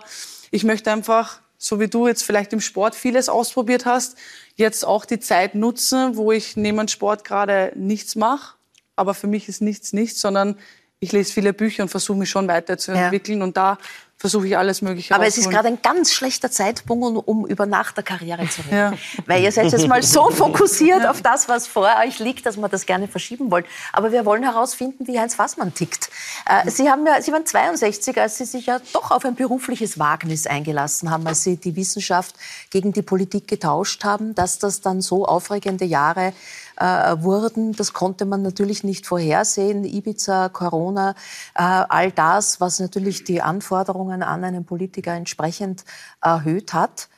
[0.50, 4.18] ich möchte einfach, so wie du jetzt vielleicht im Sport vieles ausprobiert hast,
[4.56, 8.56] jetzt auch die Zeit nutzen, wo ich neben dem Sport gerade nichts mache.
[8.96, 10.58] Aber für mich ist nichts nichts, sondern
[11.00, 13.38] ich lese viele Bücher und versuche mich schon weiterzuentwickeln.
[13.38, 13.44] Ja.
[13.44, 13.78] Und da
[14.18, 17.92] versuche ich alles Mögliche Aber es ist gerade ein ganz schlechter Zeitpunkt, um über nach
[17.92, 18.76] der Karriere zu reden.
[18.76, 18.94] Ja.
[19.28, 21.12] Weil ihr seid jetzt mal so fokussiert ja.
[21.12, 23.68] auf das, was vor euch liegt, dass man das gerne verschieben wollt.
[23.94, 26.10] Aber wir wollen herausfinden, wie Heinz Fassmann tickt.
[26.48, 30.00] Äh, Sie, haben ja, Sie waren 62, als Sie sich ja doch auf ein berufliches
[30.00, 32.36] Wagnis eingelassen haben, als Sie die Wissenschaft
[32.72, 36.34] gegen die Politik getauscht haben, dass das dann so aufregende Jahre
[36.80, 37.74] wurden.
[37.74, 39.84] Das konnte man natürlich nicht vorhersehen.
[39.84, 41.12] Ibiza, Corona,
[41.56, 45.86] äh, all das, was natürlich die Anforderungen an einen Politiker entsprechend
[46.22, 47.10] erhöht hat.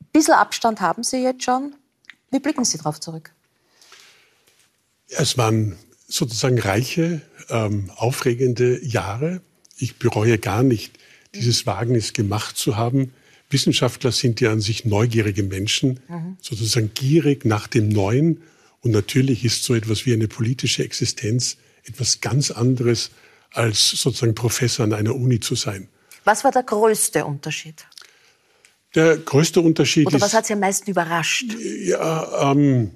[0.00, 1.74] Ein bisschen Abstand haben Sie jetzt schon.
[2.30, 3.32] Wie blicken Sie darauf zurück?
[5.08, 5.76] Es waren
[6.08, 9.40] sozusagen reiche, ähm, aufregende Jahre.
[9.76, 10.98] Ich bereue gar nicht,
[11.34, 13.12] dieses Wagnis gemacht zu haben.
[13.50, 16.36] Wissenschaftler sind ja an sich neugierige Menschen, mhm.
[16.40, 18.42] sozusagen gierig nach dem Neuen
[18.84, 23.10] und natürlich ist so etwas wie eine politische Existenz etwas ganz anderes,
[23.52, 25.88] als sozusagen Professor an einer Uni zu sein.
[26.24, 27.86] Was war der größte Unterschied?
[28.94, 30.22] Der größte Unterschied Oder ist.
[30.22, 31.46] was hat Sie am meisten überrascht?
[31.80, 32.92] Ja, ähm,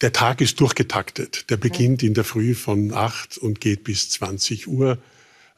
[0.00, 1.50] der Tag ist durchgetaktet.
[1.50, 4.98] Der beginnt in der Früh von 8 und geht bis 20 Uhr.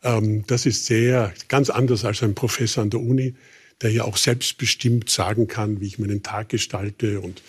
[0.02, 3.34] Ähm, das ist sehr, ganz anders als ein Professor an der Uni,
[3.80, 7.42] der ja auch selbstbestimmt sagen kann, wie ich meinen Tag gestalte und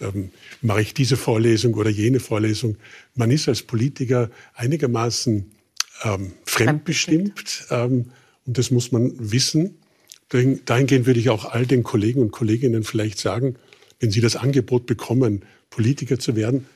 [0.00, 0.30] ähm,
[0.62, 2.76] mache ich diese Vorlesung oder jene Vorlesung.
[3.14, 5.50] Man ist als Politiker einigermaßen
[6.04, 8.06] ähm, fremdbestimmt ähm,
[8.44, 9.78] und das muss man wissen.
[10.28, 13.56] Dahingehend würde ich auch all den Kollegen und Kolleginnen vielleicht sagen,
[14.00, 16.66] wenn sie das Angebot bekommen, Politiker zu werden,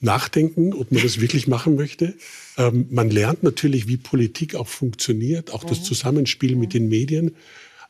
[0.00, 2.14] nachdenken, ob man das wirklich machen möchte.
[2.58, 5.84] Ähm, man lernt natürlich, wie Politik auch funktioniert, auch das mhm.
[5.84, 7.36] Zusammenspiel mit den Medien.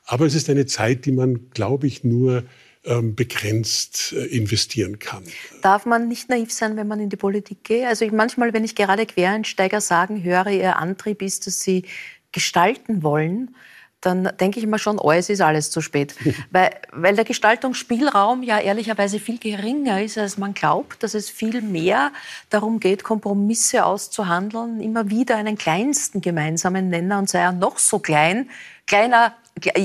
[0.04, 2.44] Aber es ist eine Zeit, die man, glaube ich, nur
[2.82, 5.24] begrenzt äh, investieren kann.
[5.60, 7.84] Darf man nicht naiv sein, wenn man in die Politik geht?
[7.86, 11.84] Also ich, manchmal, wenn ich gerade Quereinsteiger sagen höre, ihr Antrieb ist, dass sie
[12.32, 13.54] gestalten wollen,
[14.00, 16.16] dann denke ich immer schon, oh, es ist alles zu spät.
[16.50, 21.62] weil, weil der Gestaltungsspielraum ja ehrlicherweise viel geringer ist, als man glaubt, dass es viel
[21.62, 22.10] mehr
[22.50, 28.00] darum geht, Kompromisse auszuhandeln, immer wieder einen kleinsten gemeinsamen Nenner und sei er noch so
[28.00, 28.50] klein,
[28.86, 29.36] kleiner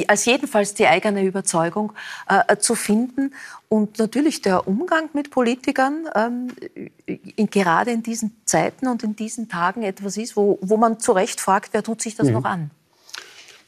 [0.07, 1.93] als jedenfalls die eigene Überzeugung
[2.27, 3.33] äh, zu finden.
[3.69, 6.47] Und natürlich der Umgang mit Politikern ähm,
[7.05, 11.11] in, gerade in diesen Zeiten und in diesen Tagen etwas ist, wo, wo man zu
[11.11, 12.33] Recht fragt, wer tut sich das mhm.
[12.33, 12.71] noch an?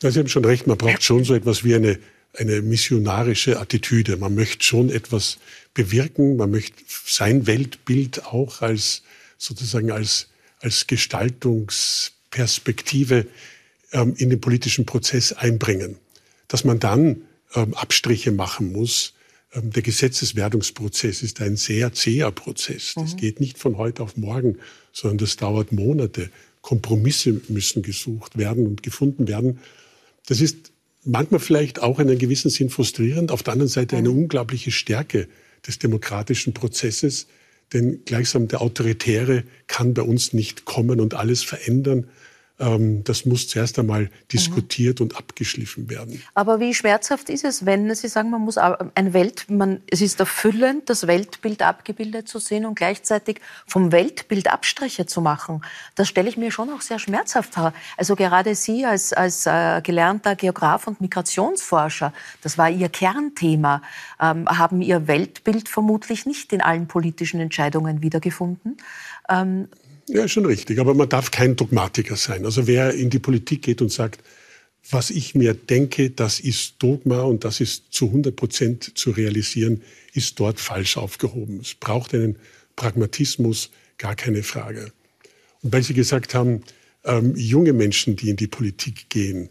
[0.01, 1.99] Ja, Sie haben schon recht, man braucht schon so etwas wie eine,
[2.37, 4.15] eine missionarische Attitüde.
[4.15, 5.39] Man möchte schon etwas
[5.73, 9.03] bewirken, man möchte sein Weltbild auch als
[9.37, 10.29] sozusagen als
[10.61, 13.27] als Gestaltungsperspektive
[13.91, 15.97] ähm, in den politischen Prozess einbringen.
[16.47, 17.23] Dass man dann
[17.55, 19.13] ähm, Abstriche machen muss.
[19.53, 22.93] Ähm, der Gesetzeswerdungsprozess ist ein sehr zäher Prozess.
[22.95, 23.17] Das mhm.
[23.17, 24.57] geht nicht von heute auf morgen,
[24.93, 26.29] sondern das dauert Monate.
[26.61, 29.59] Kompromisse müssen gesucht werden und gefunden werden.
[30.27, 30.71] Das ist
[31.03, 34.19] manchmal vielleicht auch in einem gewissen Sinn frustrierend, auf der anderen Seite eine mhm.
[34.19, 35.27] unglaubliche Stärke
[35.65, 37.27] des demokratischen Prozesses,
[37.73, 42.07] denn gleichsam der Autoritäre kann bei uns nicht kommen und alles verändern,
[42.59, 45.05] ähm, das muss zuerst einmal diskutiert mhm.
[45.05, 46.21] und abgeschliffen werden.
[46.33, 50.19] Aber wie schmerzhaft ist es, wenn Sie sagen, man muss ein Welt, man, es ist
[50.19, 55.61] erfüllend, das Weltbild abgebildet zu sehen und gleichzeitig vom Weltbild Abstriche zu machen?
[55.95, 57.73] Das stelle ich mir schon auch sehr schmerzhaft vor.
[57.97, 63.81] Also gerade Sie als, als äh, gelernter Geograf und Migrationsforscher, das war Ihr Kernthema,
[64.19, 68.77] ähm, haben Ihr Weltbild vermutlich nicht in allen politischen Entscheidungen wiedergefunden.
[69.29, 69.69] Ähm,
[70.09, 70.79] ja, schon richtig.
[70.79, 72.45] Aber man darf kein Dogmatiker sein.
[72.45, 74.21] Also wer in die Politik geht und sagt,
[74.89, 79.83] was ich mir denke, das ist Dogma und das ist zu 100 Prozent zu realisieren,
[80.13, 81.59] ist dort falsch aufgehoben.
[81.61, 82.37] Es braucht einen
[82.75, 84.91] Pragmatismus, gar keine Frage.
[85.61, 86.63] Und weil Sie gesagt haben,
[87.03, 89.49] ähm, junge Menschen, die in die Politik gehen,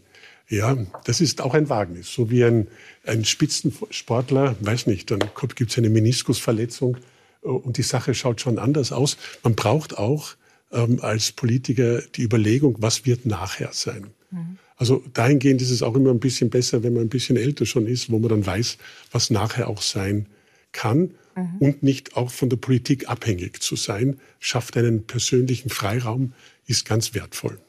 [0.49, 2.11] ja, das ist auch ein Wagnis.
[2.11, 2.67] So wie ein,
[3.05, 5.19] ein Spitzensportler, weiß nicht, dann
[5.55, 6.97] gibt es eine Meniskusverletzung
[7.43, 9.17] äh, und die Sache schaut schon anders aus.
[9.43, 10.35] Man braucht auch
[10.71, 14.07] ähm, als Politiker die Überlegung, was wird nachher sein.
[14.31, 14.57] Mhm.
[14.77, 17.85] Also dahingehend ist es auch immer ein bisschen besser, wenn man ein bisschen älter schon
[17.85, 18.77] ist, wo man dann weiß,
[19.11, 20.27] was nachher auch sein
[20.71, 21.57] kann mhm.
[21.59, 26.33] und nicht auch von der Politik abhängig zu sein, schafft einen persönlichen Freiraum,
[26.65, 27.59] ist ganz wertvoll.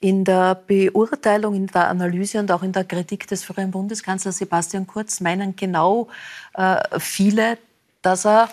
[0.00, 4.86] In der Beurteilung, in der Analyse und auch in der Kritik des früheren Bundeskanzlers Sebastian
[4.86, 6.08] Kurz meinen genau
[6.54, 7.58] äh, viele,
[8.02, 8.50] dass er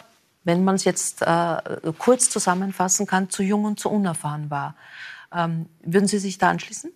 [0.48, 1.58] wenn man es jetzt äh,
[1.98, 4.76] kurz zusammenfassen kann, zu jung und zu unerfahren war.
[5.36, 6.90] Ähm, würden Sie sich da anschließen?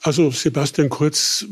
[0.00, 1.44] Also Sebastian Kurz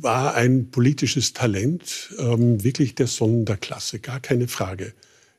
[0.00, 4.92] war ein politisches Talent, ähm, wirklich der Sonnen der Klasse, gar keine Frage.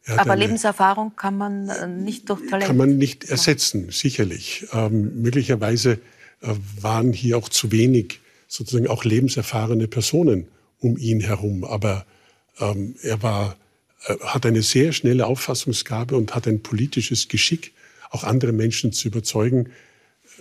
[0.07, 2.67] Aber eine, Lebenserfahrung kann man äh, nicht durch Talent.
[2.67, 4.65] Kann man nicht ersetzen, sicherlich.
[4.71, 5.99] Ähm, möglicherweise
[6.41, 10.47] äh, waren hier auch zu wenig sozusagen auch lebenserfahrene Personen
[10.79, 11.65] um ihn herum.
[11.65, 12.05] Aber
[12.59, 13.57] ähm, er war
[14.21, 17.73] hat eine sehr schnelle Auffassungsgabe und hat ein politisches Geschick,
[18.09, 19.69] auch andere Menschen zu überzeugen.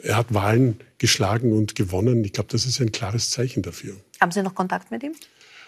[0.02, 2.24] Er hat Wahlen geschlagen und gewonnen.
[2.24, 3.96] Ich glaube, das ist ein klares Zeichen dafür.
[4.20, 5.12] Haben Sie noch Kontakt mit ihm?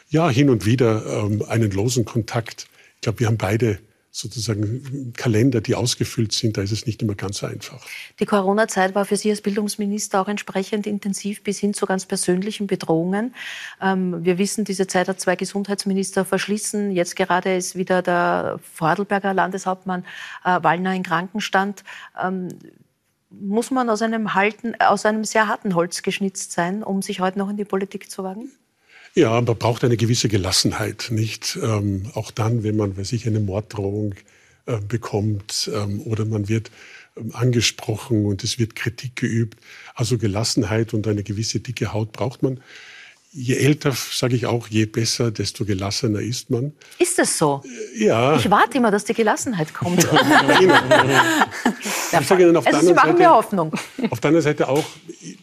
[0.08, 2.68] Ja, hin und wieder ähm, einen losen Kontakt.
[2.96, 3.78] Ich glaube, wir haben beide
[4.12, 7.84] sozusagen Kalender, die ausgefüllt sind, da ist es nicht immer ganz so einfach.
[8.18, 12.66] Die Corona-Zeit war für Sie als Bildungsminister auch entsprechend intensiv bis hin zu ganz persönlichen
[12.66, 13.34] Bedrohungen.
[13.80, 16.90] Ähm, wir wissen, diese Zeit hat zwei Gesundheitsminister verschlissen.
[16.90, 20.04] Jetzt gerade ist wieder der Vorarlberger Landeshauptmann
[20.44, 21.84] äh, Wallner in Krankenstand.
[22.20, 22.48] Ähm,
[23.30, 27.38] muss man aus einem, halten, aus einem sehr harten Holz geschnitzt sein, um sich heute
[27.38, 28.50] noch in die Politik zu wagen?
[29.14, 31.58] Ja, man braucht eine gewisse Gelassenheit, nicht?
[31.62, 34.14] Ähm, auch dann, wenn man, weiß ich, eine Morddrohung
[34.66, 36.70] äh, bekommt ähm, oder man wird
[37.16, 39.58] ähm, angesprochen und es wird Kritik geübt.
[39.94, 42.60] Also Gelassenheit und eine gewisse dicke Haut braucht man.
[43.32, 46.72] Je älter, sage ich auch, je besser, desto gelassener ist man.
[46.98, 47.62] Ist es so?
[47.96, 48.36] Äh, ja.
[48.36, 50.04] Ich warte immer, dass die Gelassenheit kommt.
[50.04, 50.08] ich
[52.26, 53.72] sage Ihnen auf der anderen Seite, Hoffnung.
[54.10, 54.84] Auf der anderen Seite auch,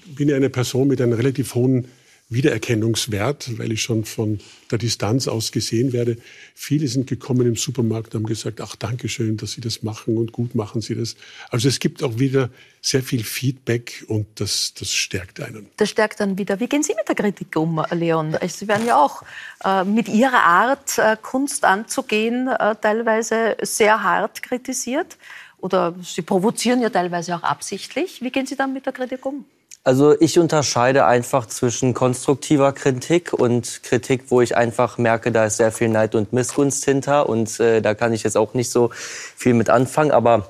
[0.05, 1.87] bin ich eine Person mit einem relativ hohen
[2.29, 6.17] Wiedererkennungswert, weil ich schon von der Distanz aus gesehen werde.
[6.53, 10.17] Viele sind gekommen im Supermarkt und haben gesagt, ach, danke schön, dass Sie das machen
[10.17, 11.15] und gut machen Sie das.
[11.49, 12.49] Also es gibt auch wieder
[12.81, 15.67] sehr viel Feedback und das, das stärkt einen.
[15.77, 16.59] Das stärkt dann wieder.
[16.59, 18.37] Wie gehen Sie mit der Kritik um, Leon?
[18.45, 19.23] Sie werden ja auch
[19.63, 25.17] äh, mit Ihrer Art, äh, Kunst anzugehen, äh, teilweise sehr hart kritisiert.
[25.59, 28.21] Oder Sie provozieren ja teilweise auch absichtlich.
[28.21, 29.45] Wie gehen Sie dann mit der Kritik um?
[29.87, 35.55] Also ich unterscheide einfach zwischen konstruktiver Kritik und Kritik, wo ich einfach merke, da ist
[35.55, 38.89] sehr viel Neid und Missgunst hinter und äh, da kann ich jetzt auch nicht so
[38.93, 40.11] viel mit anfangen.
[40.11, 40.49] Aber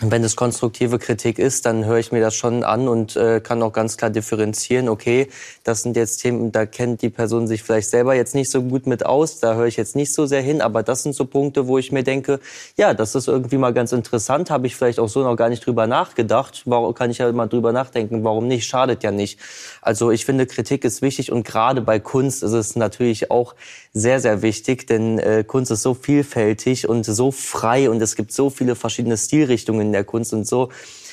[0.00, 3.60] wenn es konstruktive Kritik ist, dann höre ich mir das schon an und äh, kann
[3.62, 5.28] auch ganz klar differenzieren, okay,
[5.64, 8.86] das sind jetzt Themen, da kennt die Person sich vielleicht selber jetzt nicht so gut
[8.86, 11.66] mit aus, da höre ich jetzt nicht so sehr hin, aber das sind so Punkte,
[11.66, 12.38] wo ich mir denke,
[12.76, 15.66] ja, das ist irgendwie mal ganz interessant, habe ich vielleicht auch so noch gar nicht
[15.66, 19.40] drüber nachgedacht, warum kann ich ja mal drüber nachdenken, warum nicht, schadet ja nicht.
[19.82, 23.56] Also ich finde, Kritik ist wichtig und gerade bei Kunst ist es natürlich auch
[23.92, 28.32] sehr, sehr wichtig, denn äh, Kunst ist so vielfältig und so frei und es gibt
[28.32, 30.70] so viele verschiedene Stilrichtungen in der Kunst und so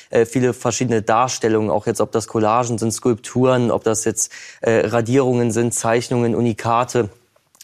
[0.10, 4.88] äh, viele verschiedene Darstellungen, auch jetzt ob das Collagen sind, Skulpturen, ob das jetzt äh,
[4.88, 7.10] Radierungen sind, Zeichnungen, Unikate.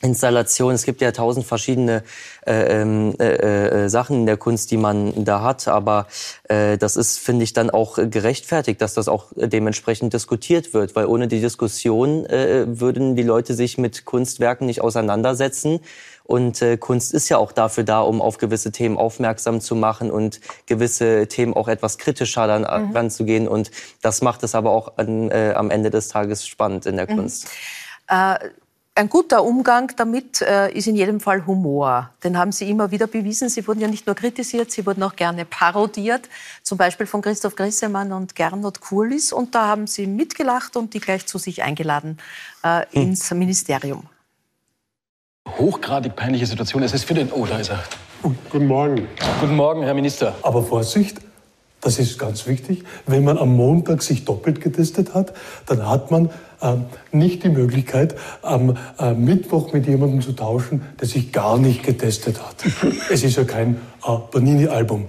[0.02, 0.74] Installation.
[0.74, 2.04] Es gibt ja tausend verschiedene
[2.46, 5.68] äh, ähm, äh, äh, Sachen in der Kunst, die man da hat.
[5.68, 6.08] Aber
[6.50, 10.96] äh, das ist, finde ich, dann auch gerechtfertigt, dass das auch dementsprechend diskutiert wird.
[10.96, 15.80] Weil ohne die Diskussion äh, würden die Leute sich mit Kunstwerken nicht auseinandersetzen.
[16.24, 20.10] Und äh, Kunst ist ja auch dafür da, um auf gewisse Themen aufmerksam zu machen
[20.10, 22.96] und gewisse Themen auch etwas kritischer dann mhm.
[22.96, 23.48] ranzugehen.
[23.48, 27.12] Und das macht es aber auch an, äh, am Ende des Tages spannend in der
[27.12, 27.18] mhm.
[27.18, 27.50] Kunst.
[28.08, 28.36] Äh,
[28.94, 32.10] ein guter Umgang damit äh, ist in jedem Fall Humor.
[32.24, 33.48] Den haben Sie immer wieder bewiesen.
[33.48, 36.28] Sie wurden ja nicht nur kritisiert, Sie wurden auch gerne parodiert.
[36.62, 39.32] Zum Beispiel von Christoph Grissemann und Gernot Kurlis.
[39.32, 42.18] Und da haben Sie mitgelacht und die gleich zu sich eingeladen
[42.64, 43.02] äh, hm.
[43.02, 44.04] ins Ministerium.
[45.48, 46.84] Hochgradig peinliche Situation.
[46.84, 47.32] Es ist für den...
[47.32, 47.84] Oh, da ist er.
[48.50, 49.08] Guten Morgen.
[49.40, 50.36] Guten Morgen, Herr Minister.
[50.44, 51.18] Aber Vorsicht,
[51.80, 52.84] das ist ganz wichtig.
[53.08, 55.34] Wenn man am Montag sich doppelt getestet hat,
[55.66, 56.30] dann hat man
[57.12, 62.42] nicht die Möglichkeit, am äh, Mittwoch mit jemandem zu tauschen, der sich gar nicht getestet
[62.42, 62.64] hat.
[63.10, 65.08] es ist ja kein äh, Panini-Album.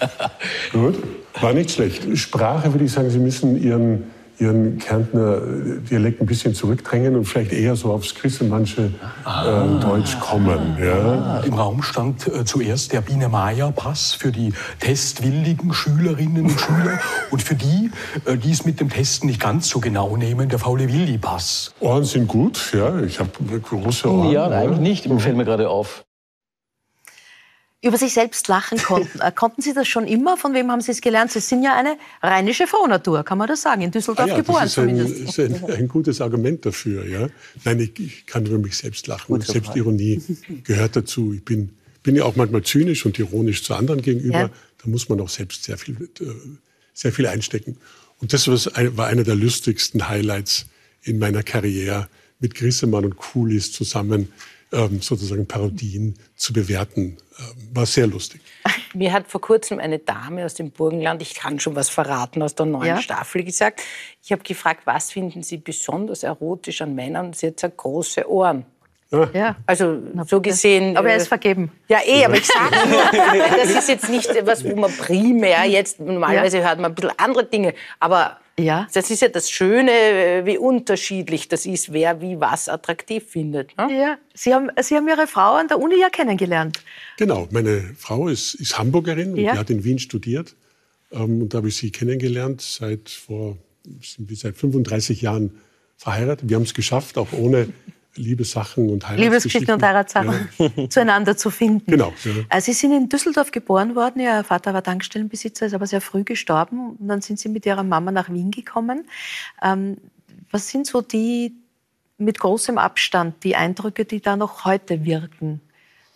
[0.72, 0.96] Gut,
[1.40, 2.16] war nicht schlecht.
[2.18, 4.04] Sprache würde ich sagen, Sie müssen Ihren
[4.42, 5.40] ihren Kärntner
[5.88, 8.92] Dialekt ein bisschen zurückdrängen und vielleicht eher so aufs Grissemannsche
[9.24, 9.64] ah.
[9.64, 10.76] äh, Deutsch kommen.
[10.80, 10.94] Ja.
[10.94, 11.42] Ah.
[11.46, 16.98] Im Raum stand äh, zuerst der Biene-Mayer-Pass für die testwilligen Schülerinnen und Schüler
[17.30, 17.90] und für die,
[18.24, 21.72] äh, die es mit dem Testen nicht ganz so genau nehmen, der faule Willi-Pass.
[21.80, 24.30] Ohren sind gut, ja, ich habe große Ohren.
[24.30, 26.04] Ja, eigentlich nicht, fällt mir gerade auf
[27.82, 29.20] über sich selbst lachen konnten.
[29.20, 30.36] Äh, konnten Sie das schon immer?
[30.36, 31.32] Von wem haben Sie es gelernt?
[31.32, 34.60] Sie sind ja eine rheinische Frohnatur, kann man das sagen, in Düsseldorf ah ja, geboren
[34.62, 35.38] das ist zumindest.
[35.38, 37.06] Ein, ist ein, ein, gutes Argument dafür.
[37.06, 37.28] Ja?
[37.64, 39.26] Nein, ich, ich kann über mich selbst lachen.
[39.26, 40.22] Gut, Selbstironie
[40.64, 41.32] gehört dazu.
[41.34, 41.70] Ich bin,
[42.02, 44.38] bin ja auch manchmal zynisch und ironisch zu anderen gegenüber.
[44.38, 44.50] Ja.
[44.82, 46.24] Da muss man auch selbst sehr viel, äh,
[46.94, 47.78] sehr viel einstecken.
[48.18, 50.66] Und das war einer der lustigsten Highlights
[51.02, 54.28] in meiner Karriere, mit Grissemann und Kulis zusammen
[55.00, 57.18] sozusagen Parodien zu bewerten.
[57.38, 58.40] Ähm, war sehr lustig.
[58.94, 62.54] Mir hat vor kurzem eine Dame aus dem Burgenland, ich kann schon was verraten, aus
[62.54, 63.00] der neuen ja?
[63.00, 63.82] Staffel gesagt.
[64.22, 67.32] Ich habe gefragt, was finden Sie besonders erotisch an Männern?
[67.32, 68.66] Sie hat gesagt, große Ohren.
[69.34, 69.56] Ja.
[69.66, 70.96] Also so gesehen.
[70.96, 71.70] Aber er ist äh, vergeben.
[71.88, 73.02] Ja, eh, aber ich sage nur,
[73.58, 76.68] das ist jetzt nicht etwas, wo man primär jetzt, normalerweise ja.
[76.68, 78.86] hört man ein bisschen andere Dinge, aber ja.
[78.92, 83.76] Das ist ja das Schöne, äh, wie unterschiedlich das ist, wer wie was attraktiv findet.
[83.76, 83.88] Ne?
[83.98, 84.18] Ja.
[84.34, 86.82] Sie haben, Sie haben Ihre Frau an der Uni ja kennengelernt.
[87.18, 89.52] Genau, meine Frau ist, ist Hamburgerin und ja.
[89.52, 90.54] die hat in Wien studiert.
[91.12, 93.56] Ähm, und da habe ich sie kennengelernt, seit vor
[94.00, 95.58] sind wir seit 35 Jahren
[95.96, 96.48] verheiratet.
[96.48, 97.68] Wir haben es geschafft, auch ohne
[98.14, 99.24] Liebessachen und Heiratsgeschichten.
[99.24, 100.88] Liebesgeschichten und Heiratssachen ja.
[100.90, 101.90] zueinander zu finden.
[101.90, 102.12] Genau.
[102.24, 102.32] Ja.
[102.50, 104.20] Also Sie sind in Düsseldorf geboren worden.
[104.20, 106.96] Ihr Vater war Tankstellenbesitzer, ist aber sehr früh gestorben.
[106.96, 109.06] Und dann sind Sie mit Ihrer Mama nach Wien gekommen.
[109.62, 109.96] Ähm,
[110.50, 111.54] was sind so die
[112.18, 115.60] mit großem Abstand die Eindrücke, die da noch heute wirken?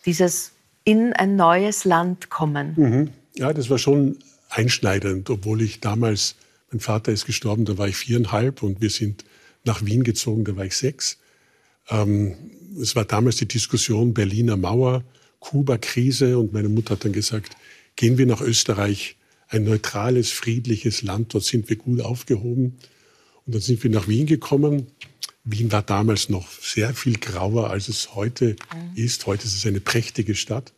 [0.04, 0.52] Dieses
[0.84, 2.74] in ein neues Land kommen.
[2.76, 3.10] Mhm.
[3.34, 4.18] Ja, das war schon
[4.50, 6.36] einschneidend, obwohl ich damals,
[6.70, 9.24] mein Vater ist gestorben, da war ich viereinhalb und wir sind
[9.64, 11.18] nach Wien gezogen, da war ich sechs.
[11.88, 12.34] Ähm,
[12.80, 15.04] es war damals die Diskussion Berliner Mauer,
[15.40, 17.56] Kuba-Krise und meine Mutter hat dann gesagt,
[17.94, 19.16] gehen wir nach Österreich,
[19.48, 22.76] ein neutrales, friedliches Land, dort sind wir gut aufgehoben.
[23.46, 24.88] Und dann sind wir nach Wien gekommen.
[25.44, 28.96] Wien war damals noch sehr viel grauer, als es heute mhm.
[28.96, 29.26] ist.
[29.26, 30.72] Heute ist es eine prächtige Stadt.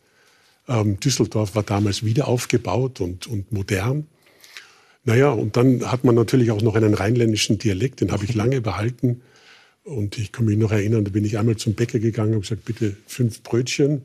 [0.67, 4.05] Ähm, Düsseldorf war damals wieder aufgebaut und, und modern.
[5.03, 8.61] Naja, und dann hat man natürlich auch noch einen rheinländischen Dialekt, den habe ich lange
[8.61, 9.21] behalten.
[9.83, 12.65] Und ich kann mich noch erinnern, da bin ich einmal zum Bäcker gegangen und gesagt,
[12.65, 14.03] bitte fünf Brötchen.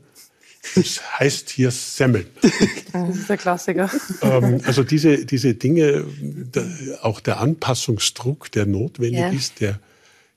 [0.73, 2.25] Das heißt hier Semmeln.
[2.91, 3.91] Das ist der Klassiker.
[4.21, 6.05] Ähm, also diese, diese Dinge,
[7.01, 9.29] auch der Anpassungsdruck, der notwendig ja.
[9.29, 9.81] ist, der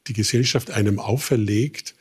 [0.09, 1.95] die Gesellschaft einem auferlegt,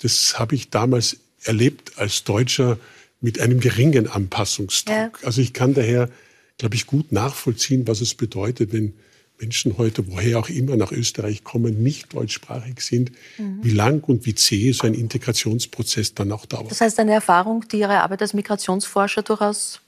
[0.00, 2.76] das habe ich damals erlebt als Deutscher
[3.20, 4.96] mit einem geringen Anpassungsdruck.
[4.96, 5.26] Ja.
[5.26, 6.10] Also ich kann daher,
[6.58, 8.94] glaube ich, gut nachvollziehen, was es bedeutet, wenn
[9.40, 13.60] Menschen heute, woher auch immer, nach Österreich kommen, nicht deutschsprachig sind, mhm.
[13.62, 16.70] wie lang und wie zäh so ein Integrationsprozess dann auch dauert.
[16.70, 19.80] Das heißt, eine Erfahrung, die Ihre Arbeit als Migrationsforscher durchaus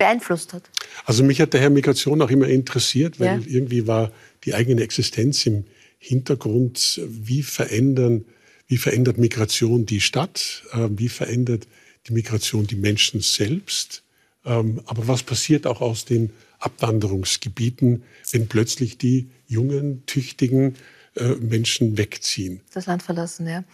[0.00, 0.62] beeinflusst hat?
[1.04, 3.46] Also mich hat daher Migration auch immer interessiert, weil ja.
[3.46, 4.10] irgendwie war
[4.44, 5.64] die eigene Existenz im
[5.98, 8.24] Hintergrund, wie verändern,
[8.66, 11.68] wie verändert Migration die Stadt, äh, wie verändert
[12.08, 14.02] die Migration die Menschen selbst,
[14.44, 16.30] ähm, aber was passiert auch aus den
[16.60, 20.76] Abwanderungsgebieten, wenn plötzlich die jungen, tüchtigen
[21.16, 22.60] äh, Menschen wegziehen.
[22.72, 23.64] Das Land verlassen, ja.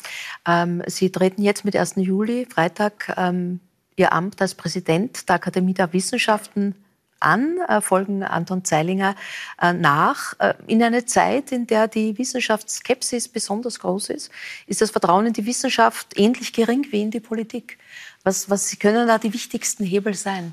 [0.47, 1.97] Ähm, Sie treten jetzt mit 1.
[1.97, 3.61] Juli, Freitag, ähm,
[3.97, 6.74] Ihr Amt als Präsident der Akademie der Wissenschaften
[7.20, 9.16] an, äh, folgen Anton Zeilinger
[9.61, 10.34] äh, nach.
[10.39, 14.30] Äh, in einer Zeit, in der die Wissenschaftsskepsis besonders groß ist,
[14.66, 17.78] ist das Vertrauen in die Wissenschaft ähnlich gering wie in die Politik.
[18.22, 20.53] Was, was können da die wichtigsten Hebel sein?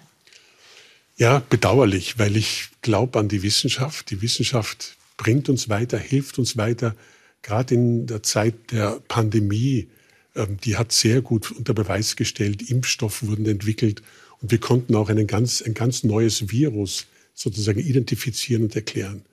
[1.15, 4.09] Ja, bedauerlich, weil ich glaube an die Wissenschaft.
[4.09, 6.95] Die Wissenschaft bringt uns weiter, hilft uns weiter.
[7.43, 9.89] Gerade in der Zeit der Pandemie,
[10.35, 14.01] ähm, die hat sehr gut unter Beweis gestellt, Impfstoffe wurden entwickelt
[14.41, 17.05] und wir konnten auch einen ganz, ein ganz neues Virus
[17.35, 19.23] sozusagen identifizieren und erklären.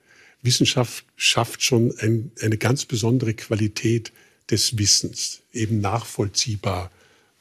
[0.42, 4.12] Wissenschaft schafft schon ein, eine ganz besondere Qualität
[4.50, 6.90] des Wissens, eben nachvollziehbar,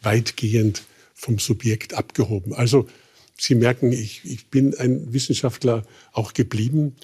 [0.02, 0.84] weitgehend
[1.14, 2.54] vom Subjekt abgehoben.
[2.54, 2.88] Also
[3.40, 6.96] Sie merken, ich, ich bin ein Wissenschaftler auch geblieben,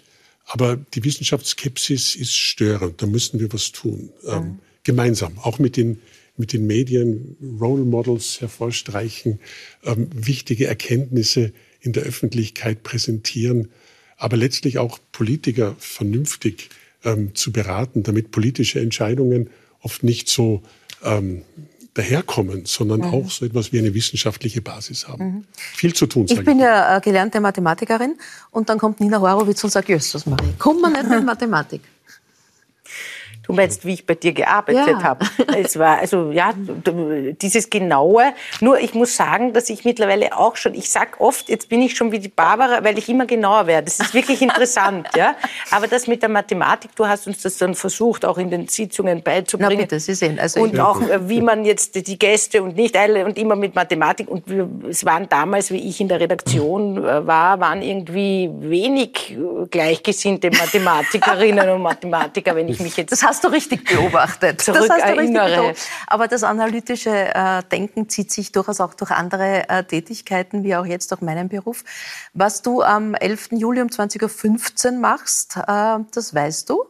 [0.45, 3.01] aber die Wissenschaftsskepsis ist störend.
[3.01, 4.09] Da müssen wir was tun.
[4.23, 4.29] Mhm.
[4.29, 6.01] Ähm, gemeinsam, auch mit den,
[6.38, 9.39] mit den Medien, Role Models hervorstreichen,
[9.83, 13.69] ähm, wichtige Erkenntnisse in der Öffentlichkeit präsentieren,
[14.17, 16.69] aber letztlich auch Politiker vernünftig
[17.03, 20.61] ähm, zu beraten, damit politische Entscheidungen oft nicht so
[21.03, 21.43] ähm,
[21.95, 23.13] daherkommen, sondern mhm.
[23.13, 25.25] auch so etwas wie eine wissenschaftliche Basis haben.
[25.25, 25.43] Mhm.
[25.55, 26.27] Viel zu tun.
[26.29, 28.15] Ich bin ja äh, gelernte Mathematikerin
[28.51, 31.81] und dann kommt Nina Horowitz und sagt, Jösses Marie, kommt man nicht mit Mathematik.
[33.45, 35.03] Du meinst, wie ich bei dir gearbeitet ja.
[35.03, 35.25] habe.
[35.57, 38.33] Es war also ja dieses genaue.
[38.59, 40.73] Nur ich muss sagen, dass ich mittlerweile auch schon.
[40.73, 43.85] Ich sag oft, jetzt bin ich schon wie die Barbara, weil ich immer genauer werde.
[43.85, 45.35] Das ist wirklich interessant, ja.
[45.71, 49.21] Aber das mit der Mathematik, du hast uns das dann versucht, auch in den Sitzungen
[49.21, 49.73] beizubringen.
[49.73, 50.39] Na bitte, Sie sehen.
[50.39, 53.75] Also und auch äh, wie man jetzt die Gäste und nicht alle und immer mit
[53.75, 54.27] Mathematik.
[54.27, 59.31] Und wir, es waren damals, wie ich in der Redaktion äh, war, waren irgendwie wenig
[59.31, 63.11] äh, gleichgesinnte Mathematikerinnen und Mathematiker, wenn ich mich jetzt.
[63.36, 64.67] Das hast du richtig beobachtet.
[64.67, 65.77] das hast du richtig beobachtet.
[66.07, 70.86] Aber das analytische äh, Denken zieht sich durchaus auch durch andere äh, Tätigkeiten, wie auch
[70.86, 71.83] jetzt durch meinen Beruf.
[72.33, 73.49] Was du am 11.
[73.51, 76.86] Juli um 20.15 Uhr machst, äh, das weißt du.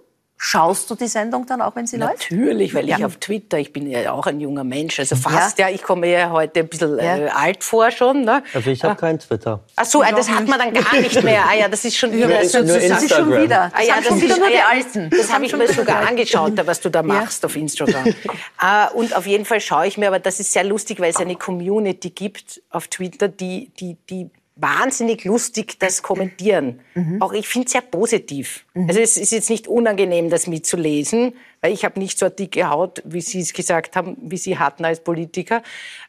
[0.48, 2.32] Schaust du die Sendung dann auch, wenn sie Natürlich, läuft?
[2.32, 3.00] Natürlich, weil ja.
[3.00, 5.82] ich auf Twitter, ich bin ja auch ein junger Mensch, also fast, ja, ja ich
[5.82, 7.18] komme ja heute ein bisschen ja.
[7.18, 8.22] äh, alt vor schon.
[8.26, 8.44] Ne?
[8.54, 9.62] Also ich habe äh, kein Twitter.
[9.76, 11.46] Ach so, das hat man dann gar nicht mehr.
[11.50, 12.28] Ah ja, das ist schon wieder.
[12.28, 13.72] Das, das, das ist schon wieder.
[13.74, 15.10] Ah, ja, das, das ist nur die Alten.
[15.10, 18.06] Das, habe ich mir sogar angeschaut, was du da machst auf Instagram.
[18.06, 21.18] uh, und auf jeden Fall schaue ich mir, aber das ist sehr lustig, weil es
[21.18, 26.80] eine Community gibt auf Twitter, die, die, die wahnsinnig lustig das kommentieren.
[26.94, 27.22] Mhm.
[27.22, 28.66] Auch ich finde es sehr positiv.
[28.74, 28.88] Mhm.
[28.88, 32.70] Also es ist jetzt nicht unangenehm, das mitzulesen, weil ich habe nicht so eine dicke
[32.70, 35.62] Haut, wie Sie es gesagt haben, wie Sie hatten als Politiker.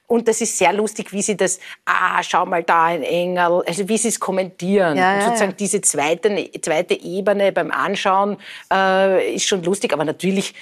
[0.07, 3.89] Und das ist sehr lustig, wie Sie das, ah, schau mal da, ein Engel, also
[3.89, 4.97] wie Sie es kommentieren.
[4.97, 5.57] Ja, ja, sozusagen ja.
[5.59, 8.37] diese zweite, zweite Ebene beim Anschauen
[8.73, 10.55] äh, ist schon lustig, aber natürlich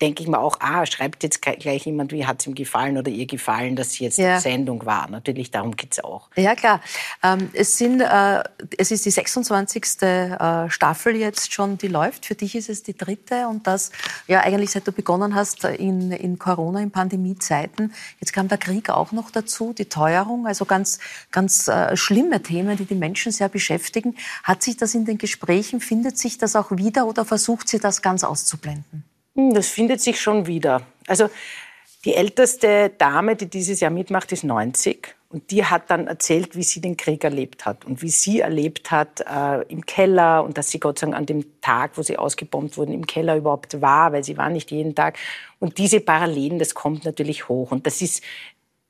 [0.00, 3.10] denke ich mir auch, ah, schreibt jetzt gleich jemand, wie hat es ihm gefallen oder
[3.10, 4.40] ihr gefallen, dass jetzt ja.
[4.40, 5.10] Sendung war.
[5.10, 6.30] Natürlich, darum geht es auch.
[6.36, 6.80] Ja, klar.
[7.22, 8.42] Ähm, es, sind, äh,
[8.78, 10.02] es ist die 26.
[10.02, 12.26] Äh, Staffel jetzt schon, die läuft.
[12.26, 13.90] Für dich ist es die dritte und das
[14.26, 17.92] ja eigentlich seit du begonnen hast in, in Corona, in Pandemiezeiten.
[18.20, 20.98] Jetzt kam der Krieg auch noch dazu, die Teuerung, also ganz,
[21.30, 24.16] ganz äh, schlimme Themen, die die Menschen sehr beschäftigen.
[24.44, 28.00] Hat sich das in den Gesprächen, findet sich das auch wieder oder versucht sie das
[28.00, 29.09] ganz auszublenden?
[29.34, 30.82] Hm, das findet sich schon wieder.
[31.06, 31.28] Also
[32.04, 35.16] die älteste Dame, die dieses Jahr mitmacht, ist 90.
[35.28, 38.90] Und die hat dann erzählt, wie sie den Krieg erlebt hat und wie sie erlebt
[38.90, 42.16] hat äh, im Keller und dass sie Gott sei Dank an dem Tag, wo sie
[42.16, 45.18] ausgebombt wurden, im Keller überhaupt war, weil sie war nicht jeden Tag.
[45.60, 47.70] Und diese Parallelen, das kommt natürlich hoch.
[47.70, 48.24] Und das ist,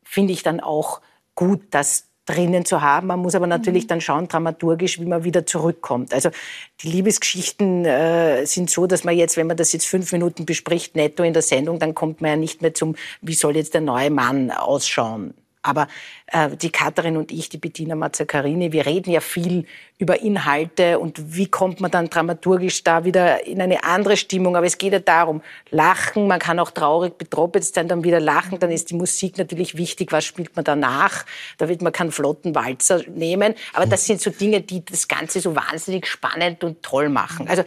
[0.02, 1.02] finde ich, dann auch
[1.34, 3.08] gut, dass drinnen zu haben.
[3.08, 3.88] Man muss aber natürlich mhm.
[3.88, 6.14] dann schauen, dramaturgisch, wie man wieder zurückkommt.
[6.14, 6.30] Also
[6.82, 10.96] die Liebesgeschichten äh, sind so, dass man jetzt, wenn man das jetzt fünf Minuten bespricht,
[10.96, 13.80] netto in der Sendung, dann kommt man ja nicht mehr zum, wie soll jetzt der
[13.80, 15.34] neue Mann ausschauen.
[15.62, 15.88] Aber
[16.28, 19.66] äh, die Katharin und ich, die Bettina Mazzacarini, wir reden ja viel
[19.98, 24.56] über Inhalte und wie kommt man dann dramaturgisch da wieder in eine andere Stimmung.
[24.56, 28.58] Aber es geht ja darum, lachen, man kann auch traurig betroppelt sein, dann wieder lachen,
[28.58, 31.26] dann ist die Musik natürlich wichtig, was spielt man danach.
[31.58, 33.54] Da wird man keinen flotten Walzer nehmen.
[33.74, 37.48] Aber das sind so Dinge, die das Ganze so wahnsinnig spannend und toll machen.
[37.48, 37.64] Also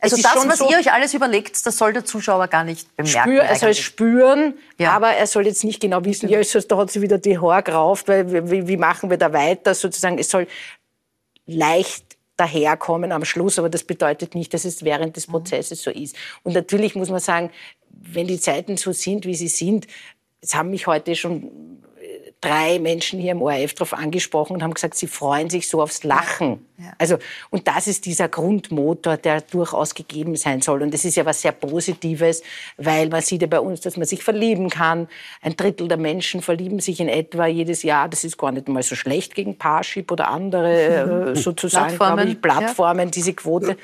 [0.00, 3.30] also das, was so, ihr euch alles überlegt, das soll der Zuschauer gar nicht bemerken.
[3.30, 4.92] Spür, er soll es spüren, ja.
[4.92, 8.08] aber er soll jetzt nicht genau wissen, ja, da hat sie wieder die Haare gerauft,
[8.08, 10.18] weil wie, wie machen wir da weiter sozusagen.
[10.18, 10.46] Es soll
[11.46, 15.32] leicht daherkommen am Schluss, aber das bedeutet nicht, dass es während des mhm.
[15.32, 16.16] Prozesses so ist.
[16.42, 17.50] Und natürlich muss man sagen,
[17.88, 19.86] wenn die Zeiten so sind, wie sie sind,
[20.40, 21.82] es haben mich heute schon
[22.40, 26.04] drei Menschen hier im ORF darauf angesprochen und haben gesagt, sie freuen sich so aufs
[26.04, 26.66] Lachen.
[26.76, 26.92] Ja.
[26.98, 27.16] Also,
[27.50, 30.82] und das ist dieser Grundmotor, der durchaus gegeben sein soll.
[30.82, 32.42] Und das ist ja was sehr Positives,
[32.76, 35.08] weil man sieht ja bei uns, dass man sich verlieben kann.
[35.40, 38.08] Ein Drittel der Menschen verlieben sich in etwa jedes Jahr.
[38.08, 42.42] Das ist gar nicht mal so schlecht gegen Parship oder andere äh, sozusagen, Plattformen, ich,
[42.42, 43.10] Plattformen, ja.
[43.10, 43.76] diese Quote.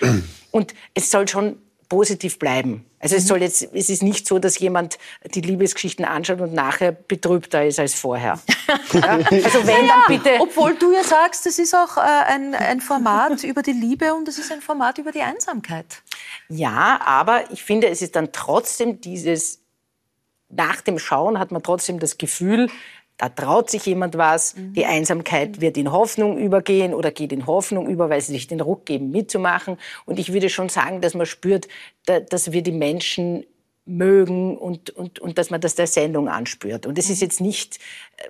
[0.51, 1.57] Und es soll schon
[1.93, 2.87] positiv bleiben.
[3.01, 3.29] Also es mhm.
[3.29, 4.97] soll jetzt, es ist nicht so, dass jemand
[5.35, 8.41] die Liebesgeschichten anschaut und nachher betrübter ist als vorher.
[8.95, 9.03] ja?
[9.03, 10.41] Also wenn ja, dann bitte.
[10.41, 14.27] Obwohl du ja sagst, es ist auch äh, ein, ein Format über die Liebe und
[14.27, 16.01] es ist ein Format über die Einsamkeit.
[16.49, 19.61] Ja, aber ich finde, es ist dann trotzdem dieses
[20.49, 22.71] nach dem Schauen hat man trotzdem das Gefühl,
[23.19, 24.73] da traut sich jemand was, mhm.
[24.75, 28.61] die Einsamkeit wird in Hoffnung übergehen oder geht in Hoffnung über, weil sie sich den
[28.61, 29.79] Ruck geben, mitzumachen.
[30.07, 31.69] Und ich würde schon sagen, dass man spürt,
[32.07, 33.45] dass wir die Menschen
[33.85, 36.87] mögen und, und, und dass man das der Sendung anspürt.
[36.87, 37.27] Und es ist mhm.
[37.27, 37.79] jetzt nicht,
[38.17, 38.29] äh,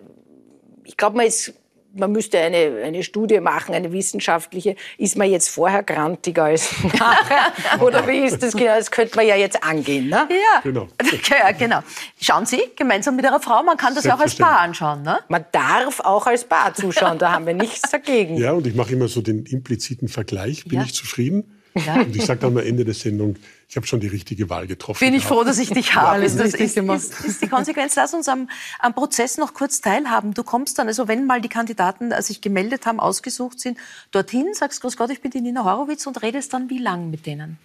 [0.85, 1.55] ich glaube, man ist
[1.95, 4.77] man müsste eine, eine Studie machen, eine wissenschaftliche.
[4.99, 7.53] Ist man jetzt vorher grantiger als nachher?
[7.81, 8.77] Oder wie ist das genau?
[8.77, 10.29] Das könnte man ja jetzt angehen, ne?
[10.31, 10.89] Ja, genau.
[11.31, 11.81] ja, genau.
[12.21, 15.19] Schauen Sie, gemeinsam mit Ihrer Frau, man kann das ja auch als Paar anschauen, ne?
[15.29, 18.37] Man darf auch als Paar zuschauen, da haben wir nichts dagegen.
[18.37, 20.65] Ja, und ich mache immer so den impliziten Vergleich.
[20.65, 20.85] Bin ja.
[20.85, 21.62] ich zufrieden?
[21.75, 21.95] Ja.
[22.01, 23.37] Und ich sage dann am Ende der Sendung,
[23.69, 24.99] ich habe schon die richtige Wahl getroffen.
[25.01, 26.21] Bin ich froh, dass ich dich habe.
[26.21, 26.77] das ist, ist,
[27.25, 27.97] ist, die Konsequenz.
[27.97, 28.49] Lass uns am,
[28.79, 30.35] am Prozess noch kurz teilhaben.
[30.35, 33.79] Du kommst dann, also wenn mal die Kandidaten äh, sich gemeldet haben, ausgesucht sind,
[34.11, 37.25] dorthin, sagst, Grüß Gott, ich bin die Nina Horowitz und redest dann wie lang mit
[37.25, 37.59] denen?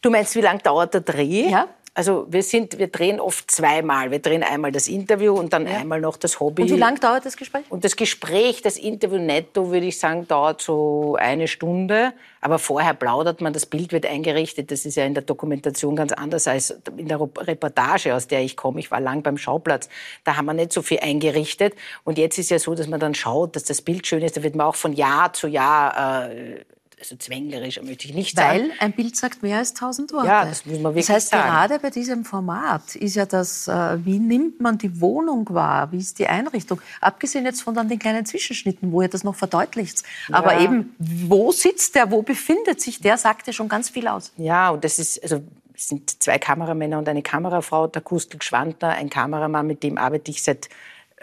[0.00, 1.50] Du meinst, wie lang dauert der Dreh?
[1.50, 1.68] Ja.
[1.98, 4.12] Also wir sind, wir drehen oft zweimal.
[4.12, 5.78] Wir drehen einmal das Interview und dann ja.
[5.78, 6.62] einmal noch das Hobby.
[6.62, 7.64] Und wie lang dauert das Gespräch?
[7.70, 12.12] Und das Gespräch, das Interview netto, würde ich sagen, dauert so eine Stunde.
[12.40, 14.70] Aber vorher plaudert man, das Bild wird eingerichtet.
[14.70, 18.56] Das ist ja in der Dokumentation ganz anders als in der Reportage, aus der ich
[18.56, 18.78] komme.
[18.78, 19.88] Ich war lang beim Schauplatz.
[20.22, 21.74] Da haben wir nicht so viel eingerichtet.
[22.04, 24.36] Und jetzt ist ja so, dass man dann schaut, dass das Bild schön ist.
[24.36, 26.64] Da wird man auch von Jahr zu Jahr äh,
[26.98, 28.70] also zwänglerisch möchte ich nicht Weil sagen.
[28.70, 30.26] Weil ein Bild sagt mehr als tausend Worte.
[30.26, 31.48] Ja, das muss man wirklich Das heißt, sagen.
[31.48, 35.98] gerade bei diesem Format ist ja das, äh, wie nimmt man die Wohnung wahr, wie
[35.98, 36.80] ist die Einrichtung?
[37.00, 40.02] Abgesehen jetzt von dann den kleinen Zwischenschnitten, wo ihr das noch verdeutlicht.
[40.32, 40.62] Aber ja.
[40.62, 44.32] eben, wo sitzt der, wo befindet sich der, sagt ja schon ganz viel aus.
[44.36, 45.42] Ja, und das ist, also
[45.74, 50.30] es sind zwei Kameramänner und eine Kamerafrau, der Kustel Schwantner, ein Kameramann, mit dem arbeite
[50.30, 50.68] ich seit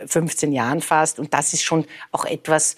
[0.06, 1.20] 15 Jahren fast.
[1.20, 2.78] Und das ist schon auch etwas,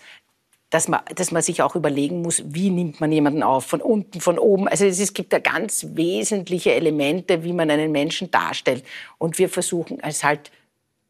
[0.69, 4.19] dass man, dass man sich auch überlegen muss, wie nimmt man jemanden auf, von unten,
[4.19, 4.67] von oben.
[4.67, 8.83] Also es gibt da ganz wesentliche Elemente, wie man einen Menschen darstellt.
[9.17, 10.51] Und wir versuchen es halt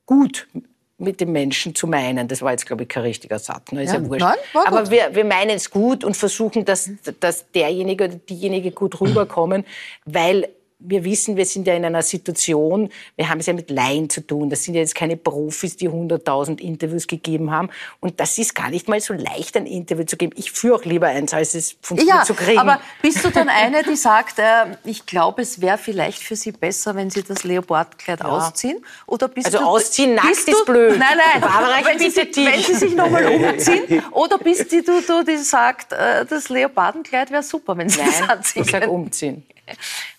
[0.05, 0.47] gut
[0.99, 2.27] mit dem Menschen zu meinen.
[2.27, 3.71] Das war jetzt, glaube ich, kein richtiger Satz.
[3.71, 3.83] Ne?
[3.83, 4.21] Ist ja, ja wurscht.
[4.21, 6.89] Nein, Aber wir, wir meinen es gut und versuchen, dass,
[7.19, 9.63] dass derjenige oder diejenige gut rüberkommen,
[10.05, 10.49] weil
[10.79, 14.21] wir wissen, wir sind ja in einer Situation, wir haben es ja mit Laien zu
[14.21, 14.49] tun.
[14.49, 17.69] Das sind ja jetzt keine Profis, die 100.000 Interviews gegeben haben.
[17.99, 20.33] Und das ist gar nicht mal so leicht, ein Interview zu geben.
[20.35, 22.59] Ich führe auch lieber eins, als es von ja, zu kriegen.
[22.59, 26.51] Aber bist du dann eine, die sagt, äh, ich glaube, es wäre vielleicht für Sie
[26.51, 28.27] besser, wenn Sie das Leopardkleid ja.
[28.27, 28.83] ausziehen?
[29.07, 30.99] Oder bist also du, ausziehen nackt bist ist blöd.
[30.99, 31.41] Nein, nein.
[31.41, 34.03] Barbara, wenn, Sie, wenn Sie sich nochmal umziehen.
[34.11, 38.29] Oder bist du, du, die sagt, äh, das Leopardenkleid wäre super, wenn Sie nein, das
[38.29, 39.43] anziehen Ich sage umziehen.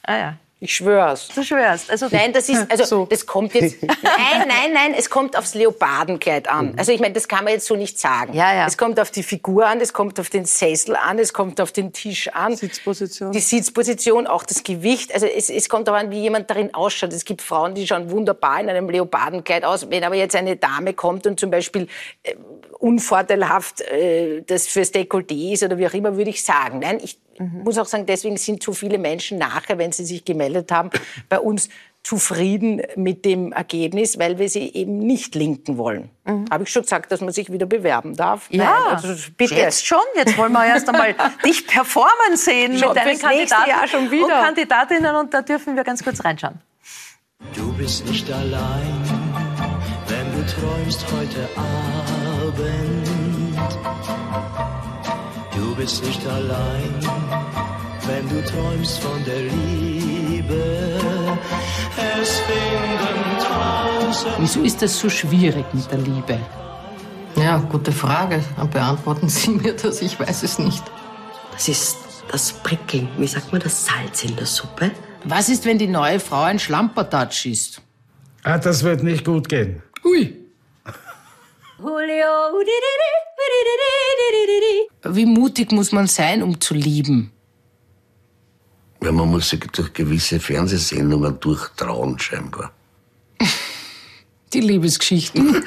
[0.09, 0.35] Ah ja.
[0.61, 1.29] Ich schwör's.
[1.29, 1.89] Du schwörst.
[1.89, 3.07] Also nein, das ist also so.
[3.07, 3.81] das kommt jetzt.
[3.83, 4.95] Nein, nein, nein.
[4.97, 6.73] Es kommt aufs Leopardenkleid an.
[6.73, 6.75] Mhm.
[6.77, 8.35] Also ich meine, das kann man jetzt so nicht sagen.
[8.35, 8.67] Ja, ja.
[8.67, 11.71] Es kommt auf die Figur an, es kommt auf den Sessel an, es kommt auf
[11.71, 12.57] den Tisch an.
[12.57, 13.31] Sitzposition.
[13.31, 15.15] Die Sitzposition, auch das Gewicht.
[15.15, 17.13] Also es, es kommt darauf an, wie jemand darin ausschaut.
[17.13, 19.89] Es gibt Frauen, die schauen wunderbar in einem Leopardenkleid aus.
[19.89, 21.87] Wenn aber jetzt eine Dame kommt und zum Beispiel
[22.25, 22.35] äh,
[22.81, 26.81] unvorteilhaft äh, das fürs Dekolleté ist oder wie auch immer, würde ich sagen.
[26.81, 27.63] Nein, ich mhm.
[27.65, 30.91] muss auch sagen, deswegen sind zu viele Menschen nachher, wenn sie sich gemeldet haben,
[31.29, 31.69] bei uns
[32.03, 36.09] zufrieden mit dem Ergebnis, weil wir sie eben nicht linken wollen.
[36.25, 36.47] Mhm.
[36.51, 38.49] Habe ich schon gesagt, dass man sich wieder bewerben darf?
[38.51, 39.55] Ja, Nein, also bitte.
[39.57, 39.99] jetzt schon.
[40.15, 41.15] Jetzt wollen wir erst einmal
[41.45, 44.25] dich performen sehen schon, mit deinen Kandidaten Jahr schon wieder.
[44.25, 46.61] und Kandidatinnen und da dürfen wir ganz kurz reinschauen.
[47.55, 49.03] Du bist nicht allein,
[50.07, 51.89] wenn du träumst heute Abend.
[55.79, 56.93] Du bist nicht allein,
[58.09, 60.99] wenn du träumst von der Liebe.
[62.21, 64.35] Es finden tausend.
[64.41, 66.41] Wieso ist das so schwierig mit der Liebe?
[67.37, 68.43] Ja, gute Frage.
[68.73, 70.83] Beantworten Sie mir das, ich weiß es nicht.
[71.53, 71.99] Das ist
[72.33, 74.91] das Prickeln, wie sagt man, das Salz in der Suppe.
[75.23, 77.83] Was ist, wenn die neue Frau ein Schlampertatsch ist?
[78.43, 79.81] Ah, das wird nicht gut gehen.
[80.05, 80.35] Ui.
[85.05, 87.33] Wie mutig muss man sein, um zu lieben?
[89.01, 92.73] Ja, man muss sich durch gewisse Fernsehsendungen durchtrauen, scheinbar.
[94.53, 95.65] Die Liebesgeschichten.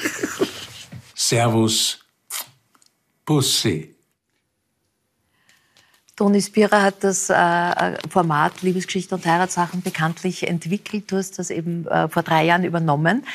[1.15, 1.99] Servus,
[3.25, 3.95] Bussi.
[6.17, 7.27] Toni Spira hat das
[8.09, 11.09] Format Liebesgeschichte und Heiratssachen bekanntlich entwickelt.
[11.09, 13.25] Du hast das eben vor drei Jahren übernommen.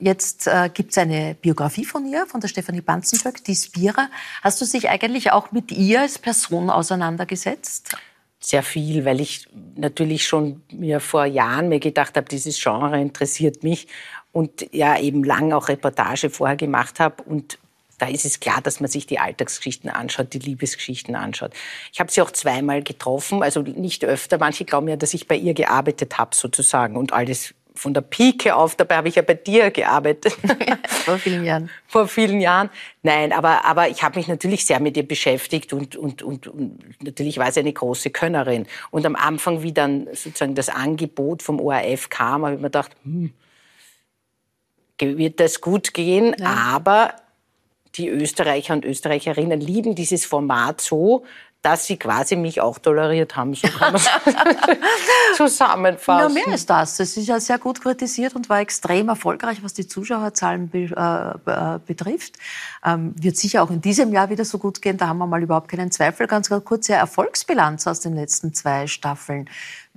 [0.00, 4.08] Jetzt äh, gibt es eine Biografie von ihr, von der Stefanie Banzenböck, die Spira.
[4.42, 7.96] Hast du dich eigentlich auch mit ihr als Person auseinandergesetzt?
[8.40, 13.62] Sehr viel, weil ich natürlich schon mir vor Jahren mir gedacht habe, dieses Genre interessiert
[13.62, 13.86] mich
[14.32, 17.58] und ja eben lang auch Reportage vorher gemacht habe und
[18.00, 21.52] da ist es klar, dass man sich die Alltagsgeschichten anschaut, die Liebesgeschichten anschaut.
[21.92, 24.38] Ich habe sie auch zweimal getroffen, also nicht öfter.
[24.38, 28.54] Manche glauben ja, dass ich bei ihr gearbeitet habe sozusagen und alles von der Pike
[28.54, 28.76] auf.
[28.76, 30.36] Dabei habe ich ja bei dir gearbeitet.
[30.88, 31.70] Vor vielen Jahren.
[31.86, 32.70] Vor vielen Jahren.
[33.02, 37.02] Nein, aber, aber ich habe mich natürlich sehr mit ihr beschäftigt und, und, und, und
[37.02, 38.66] natürlich war sie eine große Könnerin.
[38.90, 42.92] Und am Anfang, wie dann sozusagen das Angebot vom ORF kam, habe ich mir gedacht,
[43.04, 43.32] hm,
[45.00, 46.34] wird das gut gehen?
[46.38, 46.46] Ja.
[46.46, 47.14] Aber
[47.96, 51.24] die Österreicher und Österreicherinnen lieben dieses Format so,
[51.62, 53.54] dass sie quasi mich auch toleriert haben.
[53.54, 54.02] So kann man
[55.36, 56.34] zusammenfassen.
[56.34, 56.98] Ja, mehr ist das.
[57.00, 61.78] Es ist ja sehr gut kritisiert und war extrem erfolgreich, was die Zuschauerzahlen be äh,
[61.86, 62.36] betrifft.
[62.84, 64.96] Ähm, wird sicher auch in diesem Jahr wieder so gut gehen.
[64.96, 66.26] Da haben wir mal überhaupt keinen Zweifel.
[66.26, 69.48] Ganz, ganz kurze Erfolgsbilanz aus den letzten zwei Staffeln.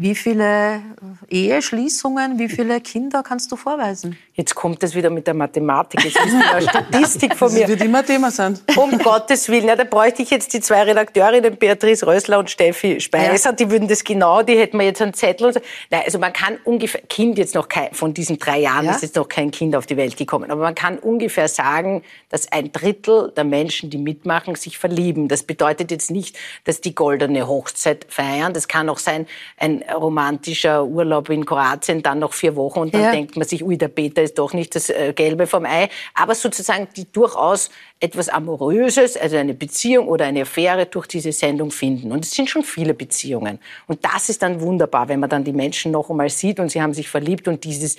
[0.04, 0.82] Wie viele
[1.30, 4.18] Eheschließungen, wie viele Kinder kannst du vorweisen?
[4.34, 6.04] Jetzt kommt das wieder mit der Mathematik.
[6.04, 7.62] Jetzt ist eine Statistik von mir.
[7.62, 8.60] Das wird immer Thema sein.
[8.76, 9.70] Um Gottes Willen.
[9.70, 13.52] Ja, da bräuchte ich jetzt die zwei Redakteurinnen, Beatrice Rössler und Steffi Speiser.
[13.52, 13.56] Ja.
[13.56, 15.48] Die würden das genau, die hätten wir jetzt einen Zettel.
[15.48, 15.62] Und so.
[15.90, 18.92] Nein, also man kann ungefähr, Kind jetzt noch kein, von diesen drei Jahren ja?
[18.92, 20.52] ist jetzt noch kein Kind auf die Welt gekommen.
[20.52, 25.30] Aber man kann ungefähr sagen, dass ein Drittel der Menschen, die mitmachen, sich verlieben.
[25.30, 28.54] Das bedeutet jetzt nicht, dass die goldene Hochzeit feiern.
[28.54, 33.02] Das kann auch sein, ein romantischer Urlaub in Kroatien, dann noch vier Wochen und dann
[33.02, 33.12] ja.
[33.12, 35.90] denkt man sich, ui, der Peter ist doch nicht das äh, Gelbe vom Ei.
[36.14, 37.70] Aber sozusagen die durchaus
[38.00, 42.12] etwas Amoröses, also eine Beziehung oder eine Affäre durch diese Sendung finden.
[42.12, 43.60] Und es sind schon viele Beziehungen.
[43.88, 46.82] Und das ist dann wunderbar, wenn man dann die Menschen noch einmal sieht und sie
[46.82, 47.98] haben sich verliebt und dieses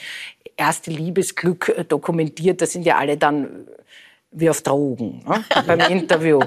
[0.56, 2.60] erste Liebesglück äh, dokumentiert.
[2.60, 3.66] Das sind ja alle dann
[4.34, 5.44] wie auf Drogen ne?
[5.66, 6.40] beim Interview.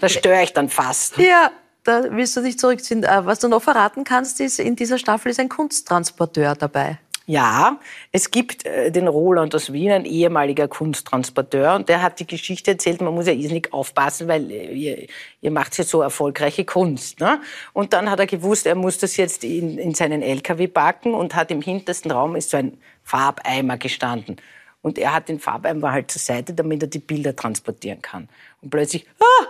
[0.00, 1.18] Da störe ich dann fast.
[1.18, 1.50] Ja,
[1.84, 3.04] da willst du dich zurückziehen.
[3.04, 6.98] Äh, was du noch verraten kannst, ist, in dieser Staffel ist ein Kunsttransporteur dabei.
[7.26, 7.78] Ja,
[8.10, 12.72] es gibt äh, den Roland aus Wien, ein ehemaliger Kunsttransporteur, und der hat die Geschichte
[12.72, 15.06] erzählt, man muss ja irrsinnig aufpassen, weil äh, ihr,
[15.40, 17.20] ihr macht jetzt so erfolgreiche Kunst.
[17.20, 17.40] Ne?
[17.72, 21.36] Und dann hat er gewusst, er muss das jetzt in, in seinen LKW packen und
[21.36, 24.36] hat im hintersten Raum ist so ein Farbeimer gestanden.
[24.82, 28.28] Und er hat den Farbeimer halt zur Seite, damit er die Bilder transportieren kann.
[28.60, 29.46] Und plötzlich, ah,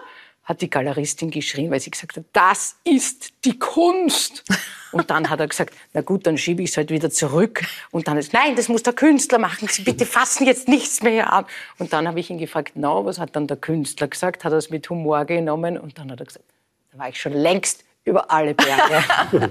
[0.50, 4.42] hat die Galeristin geschrien, weil sie gesagt hat, das ist die Kunst.
[4.90, 7.62] Und dann hat er gesagt, na gut, dann schiebe ich es halt wieder zurück.
[7.92, 9.68] Und dann ist, nein, das muss der Künstler machen.
[9.70, 11.46] Sie bitte fassen jetzt nichts mehr an.
[11.78, 14.42] Und dann habe ich ihn gefragt, na, no, was hat dann der Künstler gesagt?
[14.42, 15.78] Hat er es mit Humor genommen?
[15.78, 16.44] Und dann hat er gesagt,
[16.90, 19.04] da war ich schon längst über alle Berge.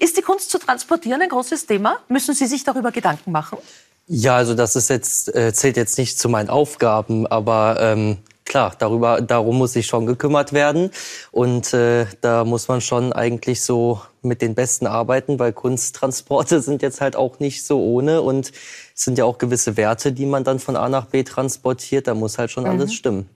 [0.00, 1.98] ist die Kunst zu transportieren ein großes Thema?
[2.08, 3.58] Müssen Sie sich darüber Gedanken machen?
[4.06, 8.16] Ja, also das ist jetzt, äh, zählt jetzt nicht zu meinen Aufgaben, aber ähm,
[8.52, 10.90] klar, darüber, darum muss sich schon gekümmert werden.
[11.30, 16.82] Und äh, da muss man schon eigentlich so mit den Besten arbeiten, weil Kunsttransporte sind
[16.82, 18.52] jetzt halt auch nicht so ohne und
[18.94, 22.06] es sind ja auch gewisse Werte, die man dann von A nach B transportiert.
[22.06, 22.70] Da muss halt schon mhm.
[22.70, 23.26] alles stimmen.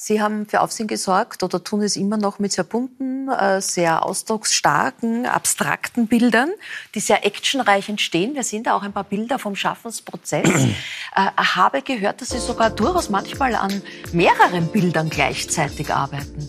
[0.00, 4.06] Sie haben für Aufsehen gesorgt oder tun es immer noch mit sehr bunten, äh, sehr
[4.06, 6.50] ausdrucksstarken, abstrakten Bildern,
[6.94, 8.36] die sehr actionreich entstehen.
[8.36, 10.48] Wir sehen da auch ein paar Bilder vom Schaffensprozess.
[11.16, 13.82] Äh, habe gehört, dass Sie sogar durchaus manchmal an
[14.12, 16.48] mehreren Bildern gleichzeitig arbeiten.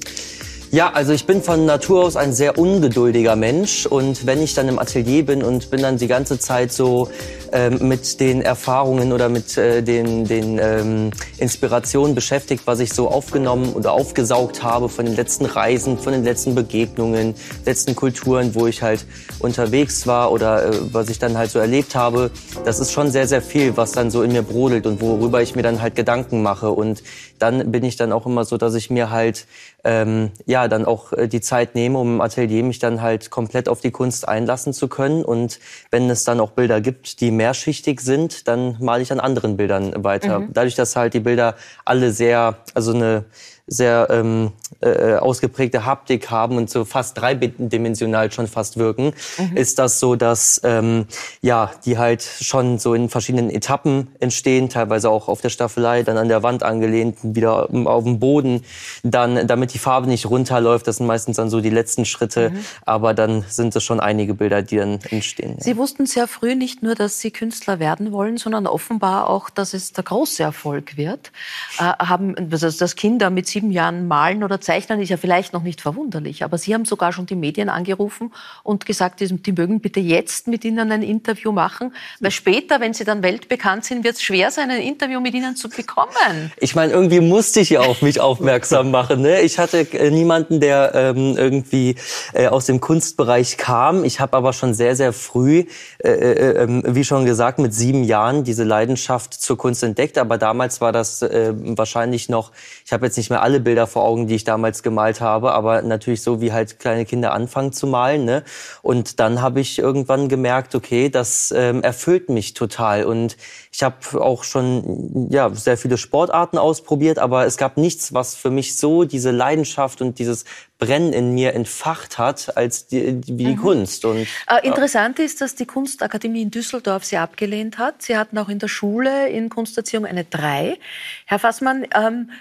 [0.72, 4.67] Ja, also ich bin von Natur aus ein sehr ungeduldiger Mensch und wenn ich dann
[4.67, 7.09] im Atelier bin und bin dann die ganze Zeit so
[7.51, 11.09] ähm, mit den Erfahrungen oder mit äh, den, den ähm,
[11.39, 16.24] Inspirationen beschäftigt, was ich so aufgenommen oder aufgesaugt habe von den letzten Reisen, von den
[16.24, 17.34] letzten Begegnungen,
[17.65, 19.07] letzten Kulturen, wo ich halt
[19.39, 22.30] unterwegs war oder äh, was ich dann halt so erlebt habe.
[22.63, 25.55] Das ist schon sehr, sehr viel, was dann so in mir brodelt und worüber ich
[25.55, 27.01] mir dann halt Gedanken mache und
[27.39, 29.47] dann bin ich dann auch immer so, dass ich mir halt
[29.84, 33.69] ähm, ja dann auch äh, die Zeit nehme, um im Atelier mich dann halt komplett
[33.69, 35.23] auf die Kunst einlassen zu können.
[35.23, 35.59] Und
[35.91, 40.03] wenn es dann auch Bilder gibt, die mehrschichtig sind, dann male ich an anderen Bildern
[40.03, 40.39] weiter.
[40.39, 40.53] Mhm.
[40.53, 41.55] Dadurch, dass halt die Bilder
[41.86, 43.25] alle sehr, also eine
[43.70, 44.51] sehr ähm,
[44.82, 49.57] äh, ausgeprägte Haptik haben und so fast dreidimensional schon fast wirken, mhm.
[49.57, 51.05] ist das so, dass ähm,
[51.41, 56.17] ja die halt schon so in verschiedenen Etappen entstehen, teilweise auch auf der Staffelei, dann
[56.17, 58.63] an der Wand angelehnt, wieder auf dem Boden,
[59.03, 60.88] dann damit die Farbe nicht runterläuft.
[60.88, 62.65] Das sind meistens dann so die letzten Schritte, mhm.
[62.86, 65.55] aber dann sind es schon einige Bilder, die dann entstehen.
[65.57, 65.63] Ja.
[65.63, 69.74] Sie wussten sehr früh nicht nur, dass Sie Künstler werden wollen, sondern offenbar auch, dass
[69.74, 71.32] es der große Erfolg wird.
[71.78, 75.64] Äh, haben, also dass Kinder mit sieben Jahren malen oder zeichnen, ist ja vielleicht noch
[75.64, 76.43] nicht verwunderlich.
[76.45, 78.32] Aber Sie haben sogar schon die Medien angerufen
[78.64, 83.03] und gesagt, die mögen bitte jetzt mit Ihnen ein Interview machen, weil später, wenn Sie
[83.03, 86.53] dann weltbekannt sind, wird es schwer sein, ein Interview mit Ihnen zu bekommen.
[86.57, 89.22] Ich meine, irgendwie musste ich ja auf mich aufmerksam machen.
[89.22, 89.41] Ne?
[89.41, 91.95] Ich hatte äh, niemanden, der ähm, irgendwie
[92.34, 94.05] äh, aus dem Kunstbereich kam.
[94.05, 95.66] Ich habe aber schon sehr, sehr früh,
[95.97, 100.18] äh, äh, ähm, wie schon gesagt, mit sieben Jahren diese Leidenschaft zur Kunst entdeckt.
[100.18, 102.53] Aber damals war das äh, wahrscheinlich noch,
[102.86, 105.81] ich habe jetzt nicht mehr alle Bilder vor Augen, die ich damals gemalt habe, aber
[105.81, 108.25] natürlich so, wie halt kleine Kinder anfangen zu malen.
[108.25, 108.43] Ne?
[108.83, 113.05] Und dann habe ich irgendwann gemerkt, okay, das ähm, erfüllt mich total.
[113.05, 113.35] Und
[113.71, 118.51] ich habe auch schon ja sehr viele Sportarten ausprobiert, aber es gab nichts, was für
[118.51, 120.45] mich so diese Leidenschaft und dieses
[120.79, 123.61] Brennen in mir entfacht hat als die, wie die mhm.
[123.61, 124.05] Kunst.
[124.05, 128.01] Und, äh, interessant ist, dass die Kunstakademie in Düsseldorf sie abgelehnt hat.
[128.01, 130.77] Sie hatten auch in der Schule in Kunsterziehung eine 3.
[131.25, 132.31] Herr Fassmann, ähm,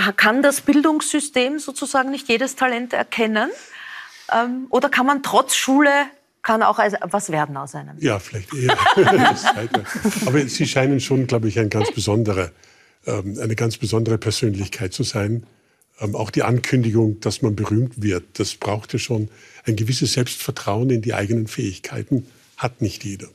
[0.00, 3.50] kann das Bildungssystem sozusagen nicht jedes Talent erkennen?
[4.32, 5.90] Ähm, oder kann man trotz Schule
[6.44, 7.96] kann auch was werden aus einem?
[7.98, 8.76] Ja, vielleicht eher.
[10.26, 12.52] Aber Sie scheinen schon, glaube ich, ein ganz besondere,
[13.06, 15.46] ähm, eine ganz besondere Persönlichkeit zu sein.
[16.00, 19.30] Ähm, auch die Ankündigung, dass man berühmt wird, das brauchte schon
[19.64, 22.26] ein gewisses Selbstvertrauen in die eigenen Fähigkeiten,
[22.58, 23.28] hat nicht jeder.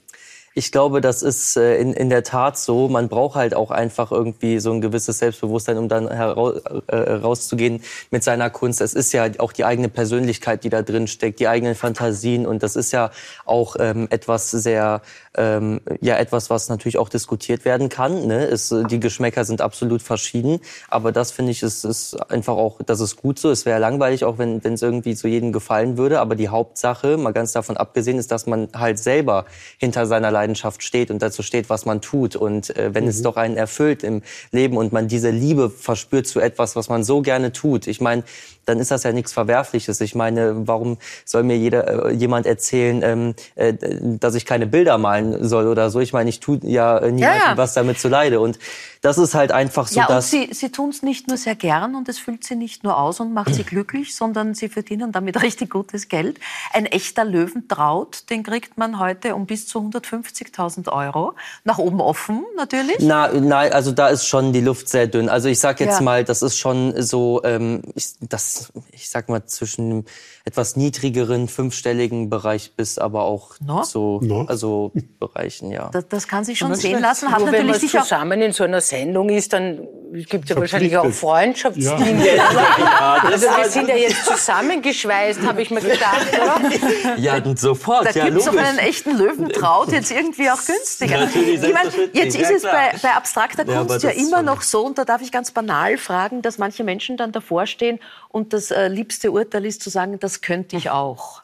[0.60, 2.90] Ich glaube, das ist äh, in, in der Tat so.
[2.90, 7.82] Man braucht halt auch einfach irgendwie so ein gewisses Selbstbewusstsein, um dann heraus, äh, rauszugehen
[8.12, 8.82] mit seiner Kunst.
[8.82, 12.46] Es ist ja auch die eigene Persönlichkeit, die da drin steckt, die eigenen Fantasien.
[12.46, 13.12] Und das ist ja
[13.46, 15.02] auch ähm, etwas sehr,
[15.38, 18.28] ähm, ja, etwas, was natürlich auch diskutiert werden kann.
[18.28, 18.44] Ne?
[18.44, 20.60] Es, die Geschmäcker sind absolut verschieden.
[20.90, 23.50] Aber das finde ich, ist, ist einfach auch, das ist gut so.
[23.50, 26.20] Es wäre langweilig, auch wenn es irgendwie zu jedem gefallen würde.
[26.20, 29.46] Aber die Hauptsache, mal ganz davon abgesehen, ist, dass man halt selber
[29.78, 32.36] hinter seiner Leidenschaft steht und dazu steht, was man tut.
[32.36, 33.10] Und äh, wenn mhm.
[33.10, 34.22] es doch einen erfüllt im
[34.52, 37.88] Leben und man diese Liebe verspürt zu etwas, was man so gerne tut.
[37.88, 38.24] Ich meine,
[38.66, 40.00] dann ist das ja nichts Verwerfliches.
[40.02, 43.74] Ich meine, warum soll mir jeder, äh, jemand erzählen, ähm, äh,
[44.20, 46.00] dass ich keine Bilder malen soll oder so?
[46.00, 47.58] Ich meine, ich tue ja niemandem ja, ja.
[47.58, 48.40] was damit zu leide.
[48.40, 48.60] Und
[49.02, 50.30] das ist halt einfach so, ja, dass...
[50.30, 53.20] Sie, Sie tun es nicht nur sehr gern und es füllt Sie nicht nur aus
[53.20, 56.40] und macht Sie glücklich, sondern Sie verdienen damit richtig gutes Geld.
[56.74, 61.34] Ein echter Löwentraut, den kriegt man heute um bis zu 150.000 Euro.
[61.64, 62.98] Nach oben offen, natürlich.
[63.00, 65.30] Na, nein, also da ist schon die Luft sehr dünn.
[65.30, 66.02] Also ich sag jetzt ja.
[66.02, 70.06] mal, das ist schon so, ähm, ich, das ich sag mal, zwischen
[70.50, 73.84] etwas niedrigeren fünfstelligen Bereich bis aber auch no?
[73.84, 74.46] so, no?
[74.48, 75.92] also Bereichen, ja.
[75.92, 77.32] Das, das kann sich schon sehen lassen.
[77.32, 80.98] Hat Nur wenn man zusammen in so einer Sendung ist, dann gibt es ja wahrscheinlich
[80.98, 82.36] auch Freundschaftsdienste.
[82.36, 82.36] Ja.
[82.80, 87.18] ja, also wir sind ja jetzt zusammengeschweißt, habe ich mir gedacht, oder?
[87.18, 88.08] Ja, und sofort.
[88.08, 91.26] Da ja, gibt es doch einen echten Löwentraut jetzt irgendwie auch günstiger.
[91.26, 94.84] Natürlich, ich meine, jetzt ist es bei, bei abstrakter Kunst ja, ja immer noch so,
[94.84, 98.72] und da darf ich ganz banal fragen, dass manche Menschen dann davor stehen und das
[98.72, 101.42] äh, liebste Urteil ist zu sagen, das könnte ich auch.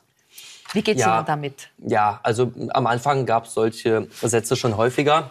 [0.73, 1.69] Wie geht es ja, Ihnen damit?
[1.77, 5.29] Ja, also am Anfang gab es solche Sätze schon häufiger.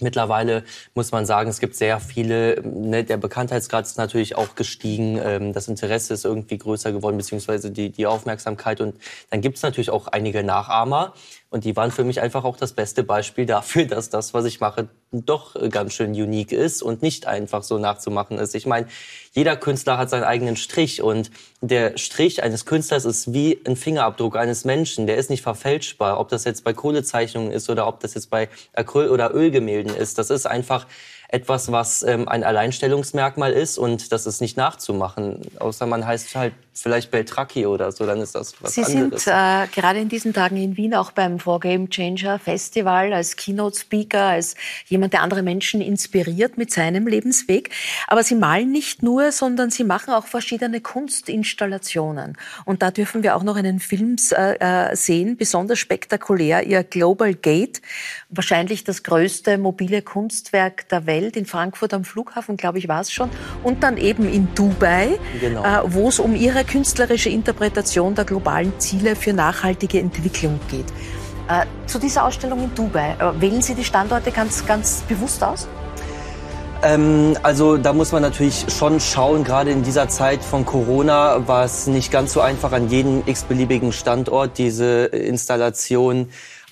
[0.00, 0.64] Mittlerweile
[0.94, 5.52] muss man sagen, es gibt sehr viele, ne, der Bekanntheitsgrad ist natürlich auch gestiegen, ähm,
[5.52, 8.80] das Interesse ist irgendwie größer geworden, beziehungsweise die, die Aufmerksamkeit.
[8.80, 8.96] Und
[9.30, 11.14] dann gibt es natürlich auch einige Nachahmer.
[11.52, 14.60] Und die waren für mich einfach auch das beste Beispiel dafür, dass das, was ich
[14.60, 18.54] mache, doch ganz schön unique ist und nicht einfach so nachzumachen ist.
[18.54, 18.86] Ich meine,
[19.32, 21.30] jeder Künstler hat seinen eigenen Strich und
[21.60, 25.06] der Strich eines Künstlers ist wie ein Fingerabdruck eines Menschen.
[25.06, 26.18] Der ist nicht verfälschbar.
[26.18, 30.16] Ob das jetzt bei Kohlezeichnungen ist oder ob das jetzt bei Acryl- oder Ölgemälden ist.
[30.16, 30.86] Das ist einfach
[31.28, 35.40] etwas, was ähm, ein Alleinstellungsmerkmal ist und das ist nicht nachzumachen.
[35.58, 39.24] Außer man heißt halt vielleicht Beltracchi oder so, dann ist das was Sie anderes.
[39.24, 43.12] Sie sind äh, gerade in diesen Tagen in Wien auch beim For Game Changer Festival
[43.12, 44.54] als Keynote Speaker, als
[44.86, 47.70] jemand, der andere Menschen inspiriert mit seinem Lebensweg.
[48.08, 52.36] Aber Sie malen nicht nur, sondern Sie machen auch verschiedene Kunstinstallationen.
[52.64, 57.34] Und da dürfen wir auch noch einen Film äh, äh, sehen, besonders spektakulär, Ihr Global
[57.34, 57.80] Gate,
[58.28, 63.00] wahrscheinlich das größte mobile Kunstwerk der Welt Welt, in Frankfurt am Flughafen, glaube ich, war
[63.00, 63.30] es schon,
[63.62, 65.62] und dann eben in Dubai, genau.
[65.64, 70.86] äh, wo es um ihre künstlerische Interpretation der globalen Ziele für nachhaltige Entwicklung geht.
[71.48, 75.66] Äh, zu dieser Ausstellung in Dubai, äh, wählen Sie die Standorte ganz, ganz bewusst aus?
[76.82, 81.64] Ähm, also da muss man natürlich schon schauen, gerade in dieser Zeit von Corona war
[81.64, 86.28] es nicht ganz so einfach an jedem x-beliebigen Standort diese Installation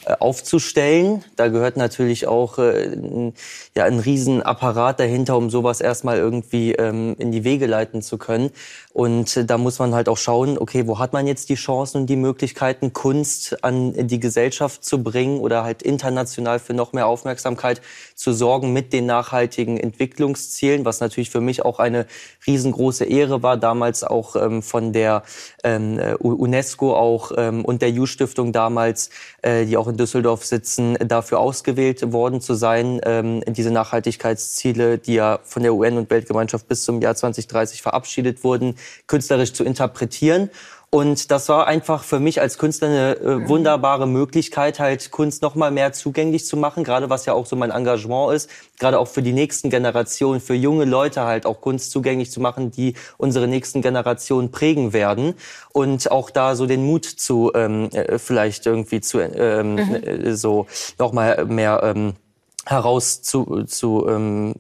[0.07, 1.25] aufzustellen.
[1.37, 3.35] Da gehört natürlich auch äh, ein,
[3.77, 8.51] ja, ein Riesenapparat dahinter, um sowas erstmal irgendwie ähm, in die Wege leiten zu können.
[8.93, 12.03] Und äh, da muss man halt auch schauen, okay, wo hat man jetzt die Chancen
[12.03, 17.07] und die Möglichkeiten, Kunst an die Gesellschaft zu bringen oder halt international für noch mehr
[17.07, 17.83] Aufmerksamkeit
[18.15, 22.07] zu sorgen mit den nachhaltigen Entwicklungszielen, was natürlich für mich auch eine
[22.47, 25.23] riesengroße Ehre war, damals auch ähm, von der
[25.63, 29.11] ähm, UNESCO auch ähm, und der U-Stiftung damals,
[29.43, 35.14] äh, die auch in Düsseldorf sitzen, dafür ausgewählt worden zu sein, ähm, diese Nachhaltigkeitsziele, die
[35.14, 38.76] ja von der UN und Weltgemeinschaft bis zum Jahr 2030 verabschiedet wurden,
[39.07, 40.51] künstlerisch zu interpretieren.
[40.93, 43.49] Und das war einfach für mich als Künstler eine äh, mhm.
[43.49, 47.55] wunderbare Möglichkeit, halt Kunst noch mal mehr zugänglich zu machen, gerade was ja auch so
[47.55, 51.93] mein Engagement ist, gerade auch für die nächsten Generationen, für junge Leute halt auch Kunst
[51.93, 55.34] zugänglich zu machen, die unsere nächsten Generationen prägen werden
[55.72, 59.95] und auch da so den Mut zu ähm, äh, vielleicht irgendwie zu ähm, mhm.
[59.95, 60.66] Äh, so
[60.99, 62.14] noch mal mehr ähm,
[62.66, 64.55] heraus zu, zu, ähm,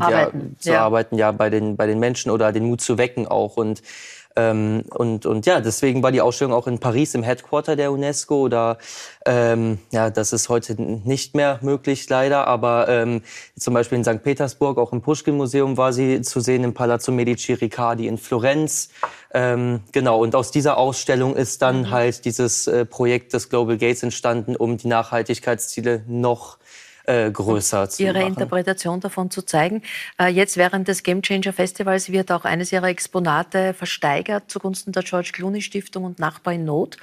[0.00, 0.56] arbeiten.
[0.56, 0.84] Ja, zu ja.
[0.84, 3.56] arbeiten, ja, bei den, bei den Menschen oder den Mut zu wecken auch.
[3.56, 3.82] Und,
[4.38, 8.36] ähm, und, und ja, deswegen war die Ausstellung auch in Paris im Headquarter der UNESCO.
[8.36, 8.78] Oder
[9.26, 13.22] ähm, ja, das ist heute nicht mehr möglich leider, aber ähm,
[13.58, 14.22] zum Beispiel in St.
[14.22, 18.90] Petersburg, auch im Pushkin-Museum war sie zu sehen, im Palazzo Medici Riccardi in Florenz.
[19.34, 21.90] Ähm, genau, und aus dieser Ausstellung ist dann mhm.
[21.90, 26.57] halt dieses äh, Projekt des Global Gates entstanden, um die Nachhaltigkeitsziele noch
[27.08, 28.28] äh, größer zu Ihre machen.
[28.28, 29.82] Interpretation davon zu zeigen.
[30.20, 35.02] Äh, jetzt während des Game Changer Festivals wird auch eines Ihrer Exponate versteigert zugunsten der
[35.02, 36.96] George Clooney Stiftung und Nachbar in Not.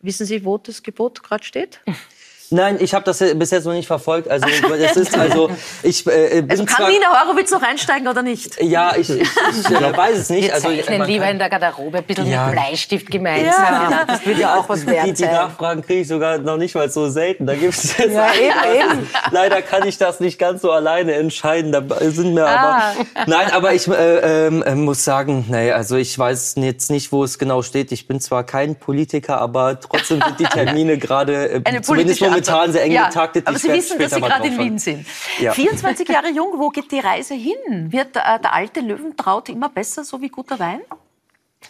[0.00, 1.80] Wissen Sie, wo das Gebot gerade steht?
[2.52, 4.28] Nein, ich habe das bis jetzt noch nicht verfolgt.
[4.28, 5.50] Also das ist also
[5.84, 8.60] ich äh, bin also kann zwar, Nina Horowitz noch einsteigen oder nicht?
[8.60, 10.48] Ja, ich, ich, ich äh, weiß es nicht.
[10.48, 12.46] Wir also zeichnen lieber kann, in der Garderobe ein bisschen ja.
[12.46, 13.90] mit Bleistift gemeinsam.
[13.90, 14.04] Ja.
[14.04, 16.90] Das würde ja auch was wert die, die Nachfragen kriege ich sogar noch nicht mal
[16.90, 17.46] so selten.
[17.46, 19.10] Da gibt es jetzt ja, eben, eben.
[19.30, 21.70] Leider kann ich das nicht ganz so alleine entscheiden.
[21.70, 22.92] Da sind mir ah.
[22.92, 27.22] aber nein, aber ich äh, äh, muss sagen, nee, also ich weiß jetzt nicht, wo
[27.22, 27.92] es genau steht.
[27.92, 32.82] Ich bin zwar kein Politiker, aber trotzdem sind die Termine gerade äh, zumindest momentan sehr
[32.84, 33.46] eng ja, getaktet.
[33.46, 35.06] Aber Sie wissen, dass Sie gerade in Wien sind.
[35.38, 35.52] Ja.
[35.52, 37.92] 24 Jahre jung, wo geht die Reise hin?
[37.92, 40.80] Wird äh, der alte Löwentraut immer besser, so wie guter Wein?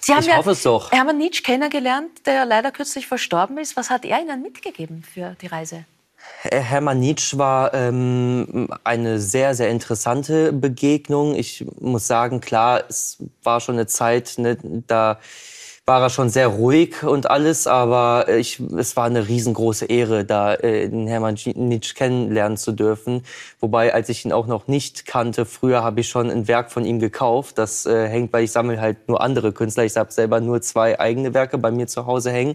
[0.00, 0.92] Sie haben ich ja hoffe es doch.
[0.92, 3.76] Hermann Nietzsche kennengelernt, der leider kürzlich verstorben ist.
[3.76, 5.84] Was hat er Ihnen mitgegeben für die Reise?
[6.42, 11.34] Hermann Nietzsche war ähm, eine sehr, sehr interessante Begegnung.
[11.34, 14.56] Ich muss sagen, klar, es war schon eine Zeit, ne,
[14.86, 15.18] da
[15.91, 20.55] war er schon sehr ruhig und alles, aber ich, es war eine riesengroße Ehre, da
[20.55, 23.24] äh, den Hermann Nietzsche kennenlernen zu dürfen.
[23.59, 26.84] Wobei, als ich ihn auch noch nicht kannte, früher habe ich schon ein Werk von
[26.84, 27.59] ihm gekauft.
[27.59, 29.82] Das äh, hängt, weil ich sammle halt nur andere Künstler.
[29.82, 32.55] Ich habe selber nur zwei eigene Werke bei mir zu Hause hängen.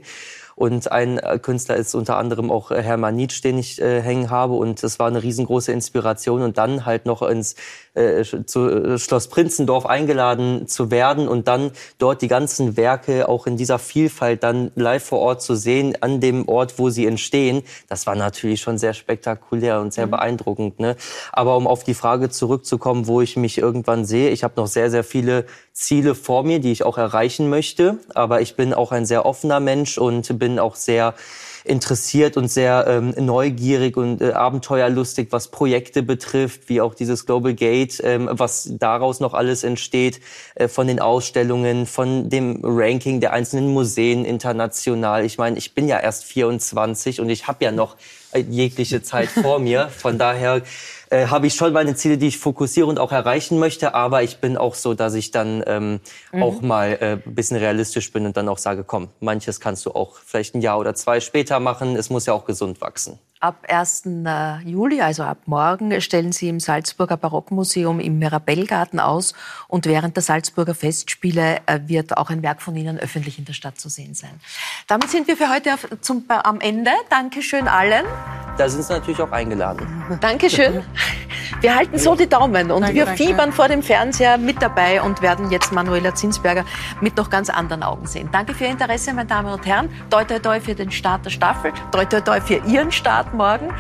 [0.56, 4.30] Und ein äh, Künstler ist unter anderem auch äh, Hermann Nietzsche, den ich äh, hängen
[4.30, 4.54] habe.
[4.54, 6.42] Und das war eine riesengroße Inspiration.
[6.42, 7.56] Und dann halt noch ins
[7.96, 13.48] äh, zu äh, Schloss Prinzendorf eingeladen zu werden und dann dort die ganzen Werke auch
[13.48, 17.64] in dieser Vielfalt dann live vor Ort zu sehen, an dem Ort, wo sie entstehen,
[17.88, 20.12] das war natürlich schon sehr spektakulär und sehr mhm.
[20.12, 20.80] beeindruckend.
[20.80, 20.96] Ne?
[21.32, 24.92] Aber um auf die Frage zurückzukommen, wo ich mich irgendwann sehe, ich habe noch sehr,
[24.92, 25.46] sehr viele
[25.76, 28.00] Ziele vor mir, die ich auch erreichen möchte.
[28.14, 31.14] Aber ich bin auch ein sehr offener Mensch und bin auch sehr
[31.66, 37.54] interessiert und sehr ähm, neugierig und äh, abenteuerlustig, was Projekte betrifft, wie auch dieses Global
[37.54, 40.22] Gate, ähm, was daraus noch alles entsteht,
[40.54, 45.26] äh, von den Ausstellungen, von dem Ranking der einzelnen Museen international.
[45.26, 47.98] Ich meine, ich bin ja erst 24 und ich habe ja noch
[48.40, 49.90] jegliche Zeit vor mir.
[49.90, 50.62] Von daher
[51.10, 53.94] äh, habe ich schon meine Ziele, die ich fokussiere und auch erreichen möchte.
[53.94, 56.00] Aber ich bin auch so, dass ich dann ähm,
[56.32, 56.44] mhm.
[56.44, 59.92] auch mal äh, ein bisschen realistisch bin und dann auch sage, komm, manches kannst du
[59.92, 61.96] auch vielleicht ein Jahr oder zwei später machen.
[61.96, 63.20] Es muss ja auch gesund wachsen.
[63.40, 64.04] Ab 1.
[64.26, 69.34] Äh, Juli, also ab morgen, stellen Sie im Salzburger Barockmuseum im Mirabellgarten aus.
[69.68, 73.54] Und während der Salzburger Festspiele äh, wird auch ein Werk von Ihnen öffentlich in der
[73.54, 74.40] Stadt zu sehen sein.
[74.88, 76.92] Damit sind wir für heute auf, zum, am Ende.
[77.10, 78.06] Dankeschön allen.
[78.58, 79.86] Da sind Sie natürlich auch eingeladen.
[80.22, 80.84] Dankeschön.
[81.62, 83.56] Wir halten so die Daumen und danke, wir fiebern danke.
[83.56, 86.66] vor dem Fernseher mit dabei und werden jetzt Manuela Zinsberger
[87.02, 88.30] mit noch ganz anderen Augen sehen.
[88.32, 89.90] Danke für Ihr Interesse, meine Damen und Herren.
[90.10, 91.74] Toi, toi, toi für den Start der Staffel.
[91.92, 93.74] Toi, toi, toi für Ihren Start morgen.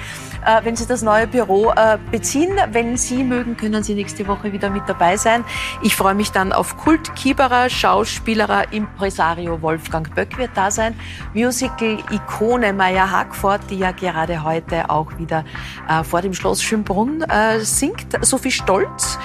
[0.45, 2.57] Äh, wenn Sie das neue Büro äh, beziehen.
[2.71, 5.43] Wenn Sie mögen, können Sie nächste Woche wieder mit dabei sein.
[5.81, 10.95] Ich freue mich dann auf Kultkieberer, Schauspielerer, Impresario Wolfgang Böck wird da sein.
[11.33, 15.45] Musical-Ikone Maya Hackford, die ja gerade heute auch wieder
[15.89, 17.25] äh, vor dem Schloss Schönbrunn
[17.59, 18.07] singt.
[18.21, 19.17] Sophie Stolz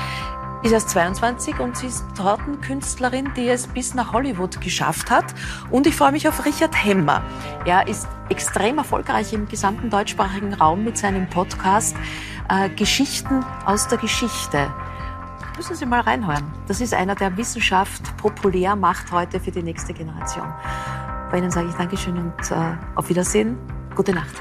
[0.62, 5.24] ist erst 22 und sie ist Tortenkünstlerin, die es bis nach Hollywood geschafft hat.
[5.70, 7.22] Und ich freue mich auf Richard Hemmer.
[7.64, 11.96] Er ist extrem erfolgreich im gesamten deutschsprachigen Raum mit seinem Podcast
[12.48, 14.70] äh, Geschichten aus der Geschichte.
[15.56, 16.44] Müssen Sie mal reinhören.
[16.68, 20.52] Das ist einer, der Wissenschaft populär macht heute für die nächste Generation.
[21.30, 23.58] Bei Ihnen sage ich Dankeschön und äh, auf Wiedersehen.
[23.94, 24.34] Gute Nacht.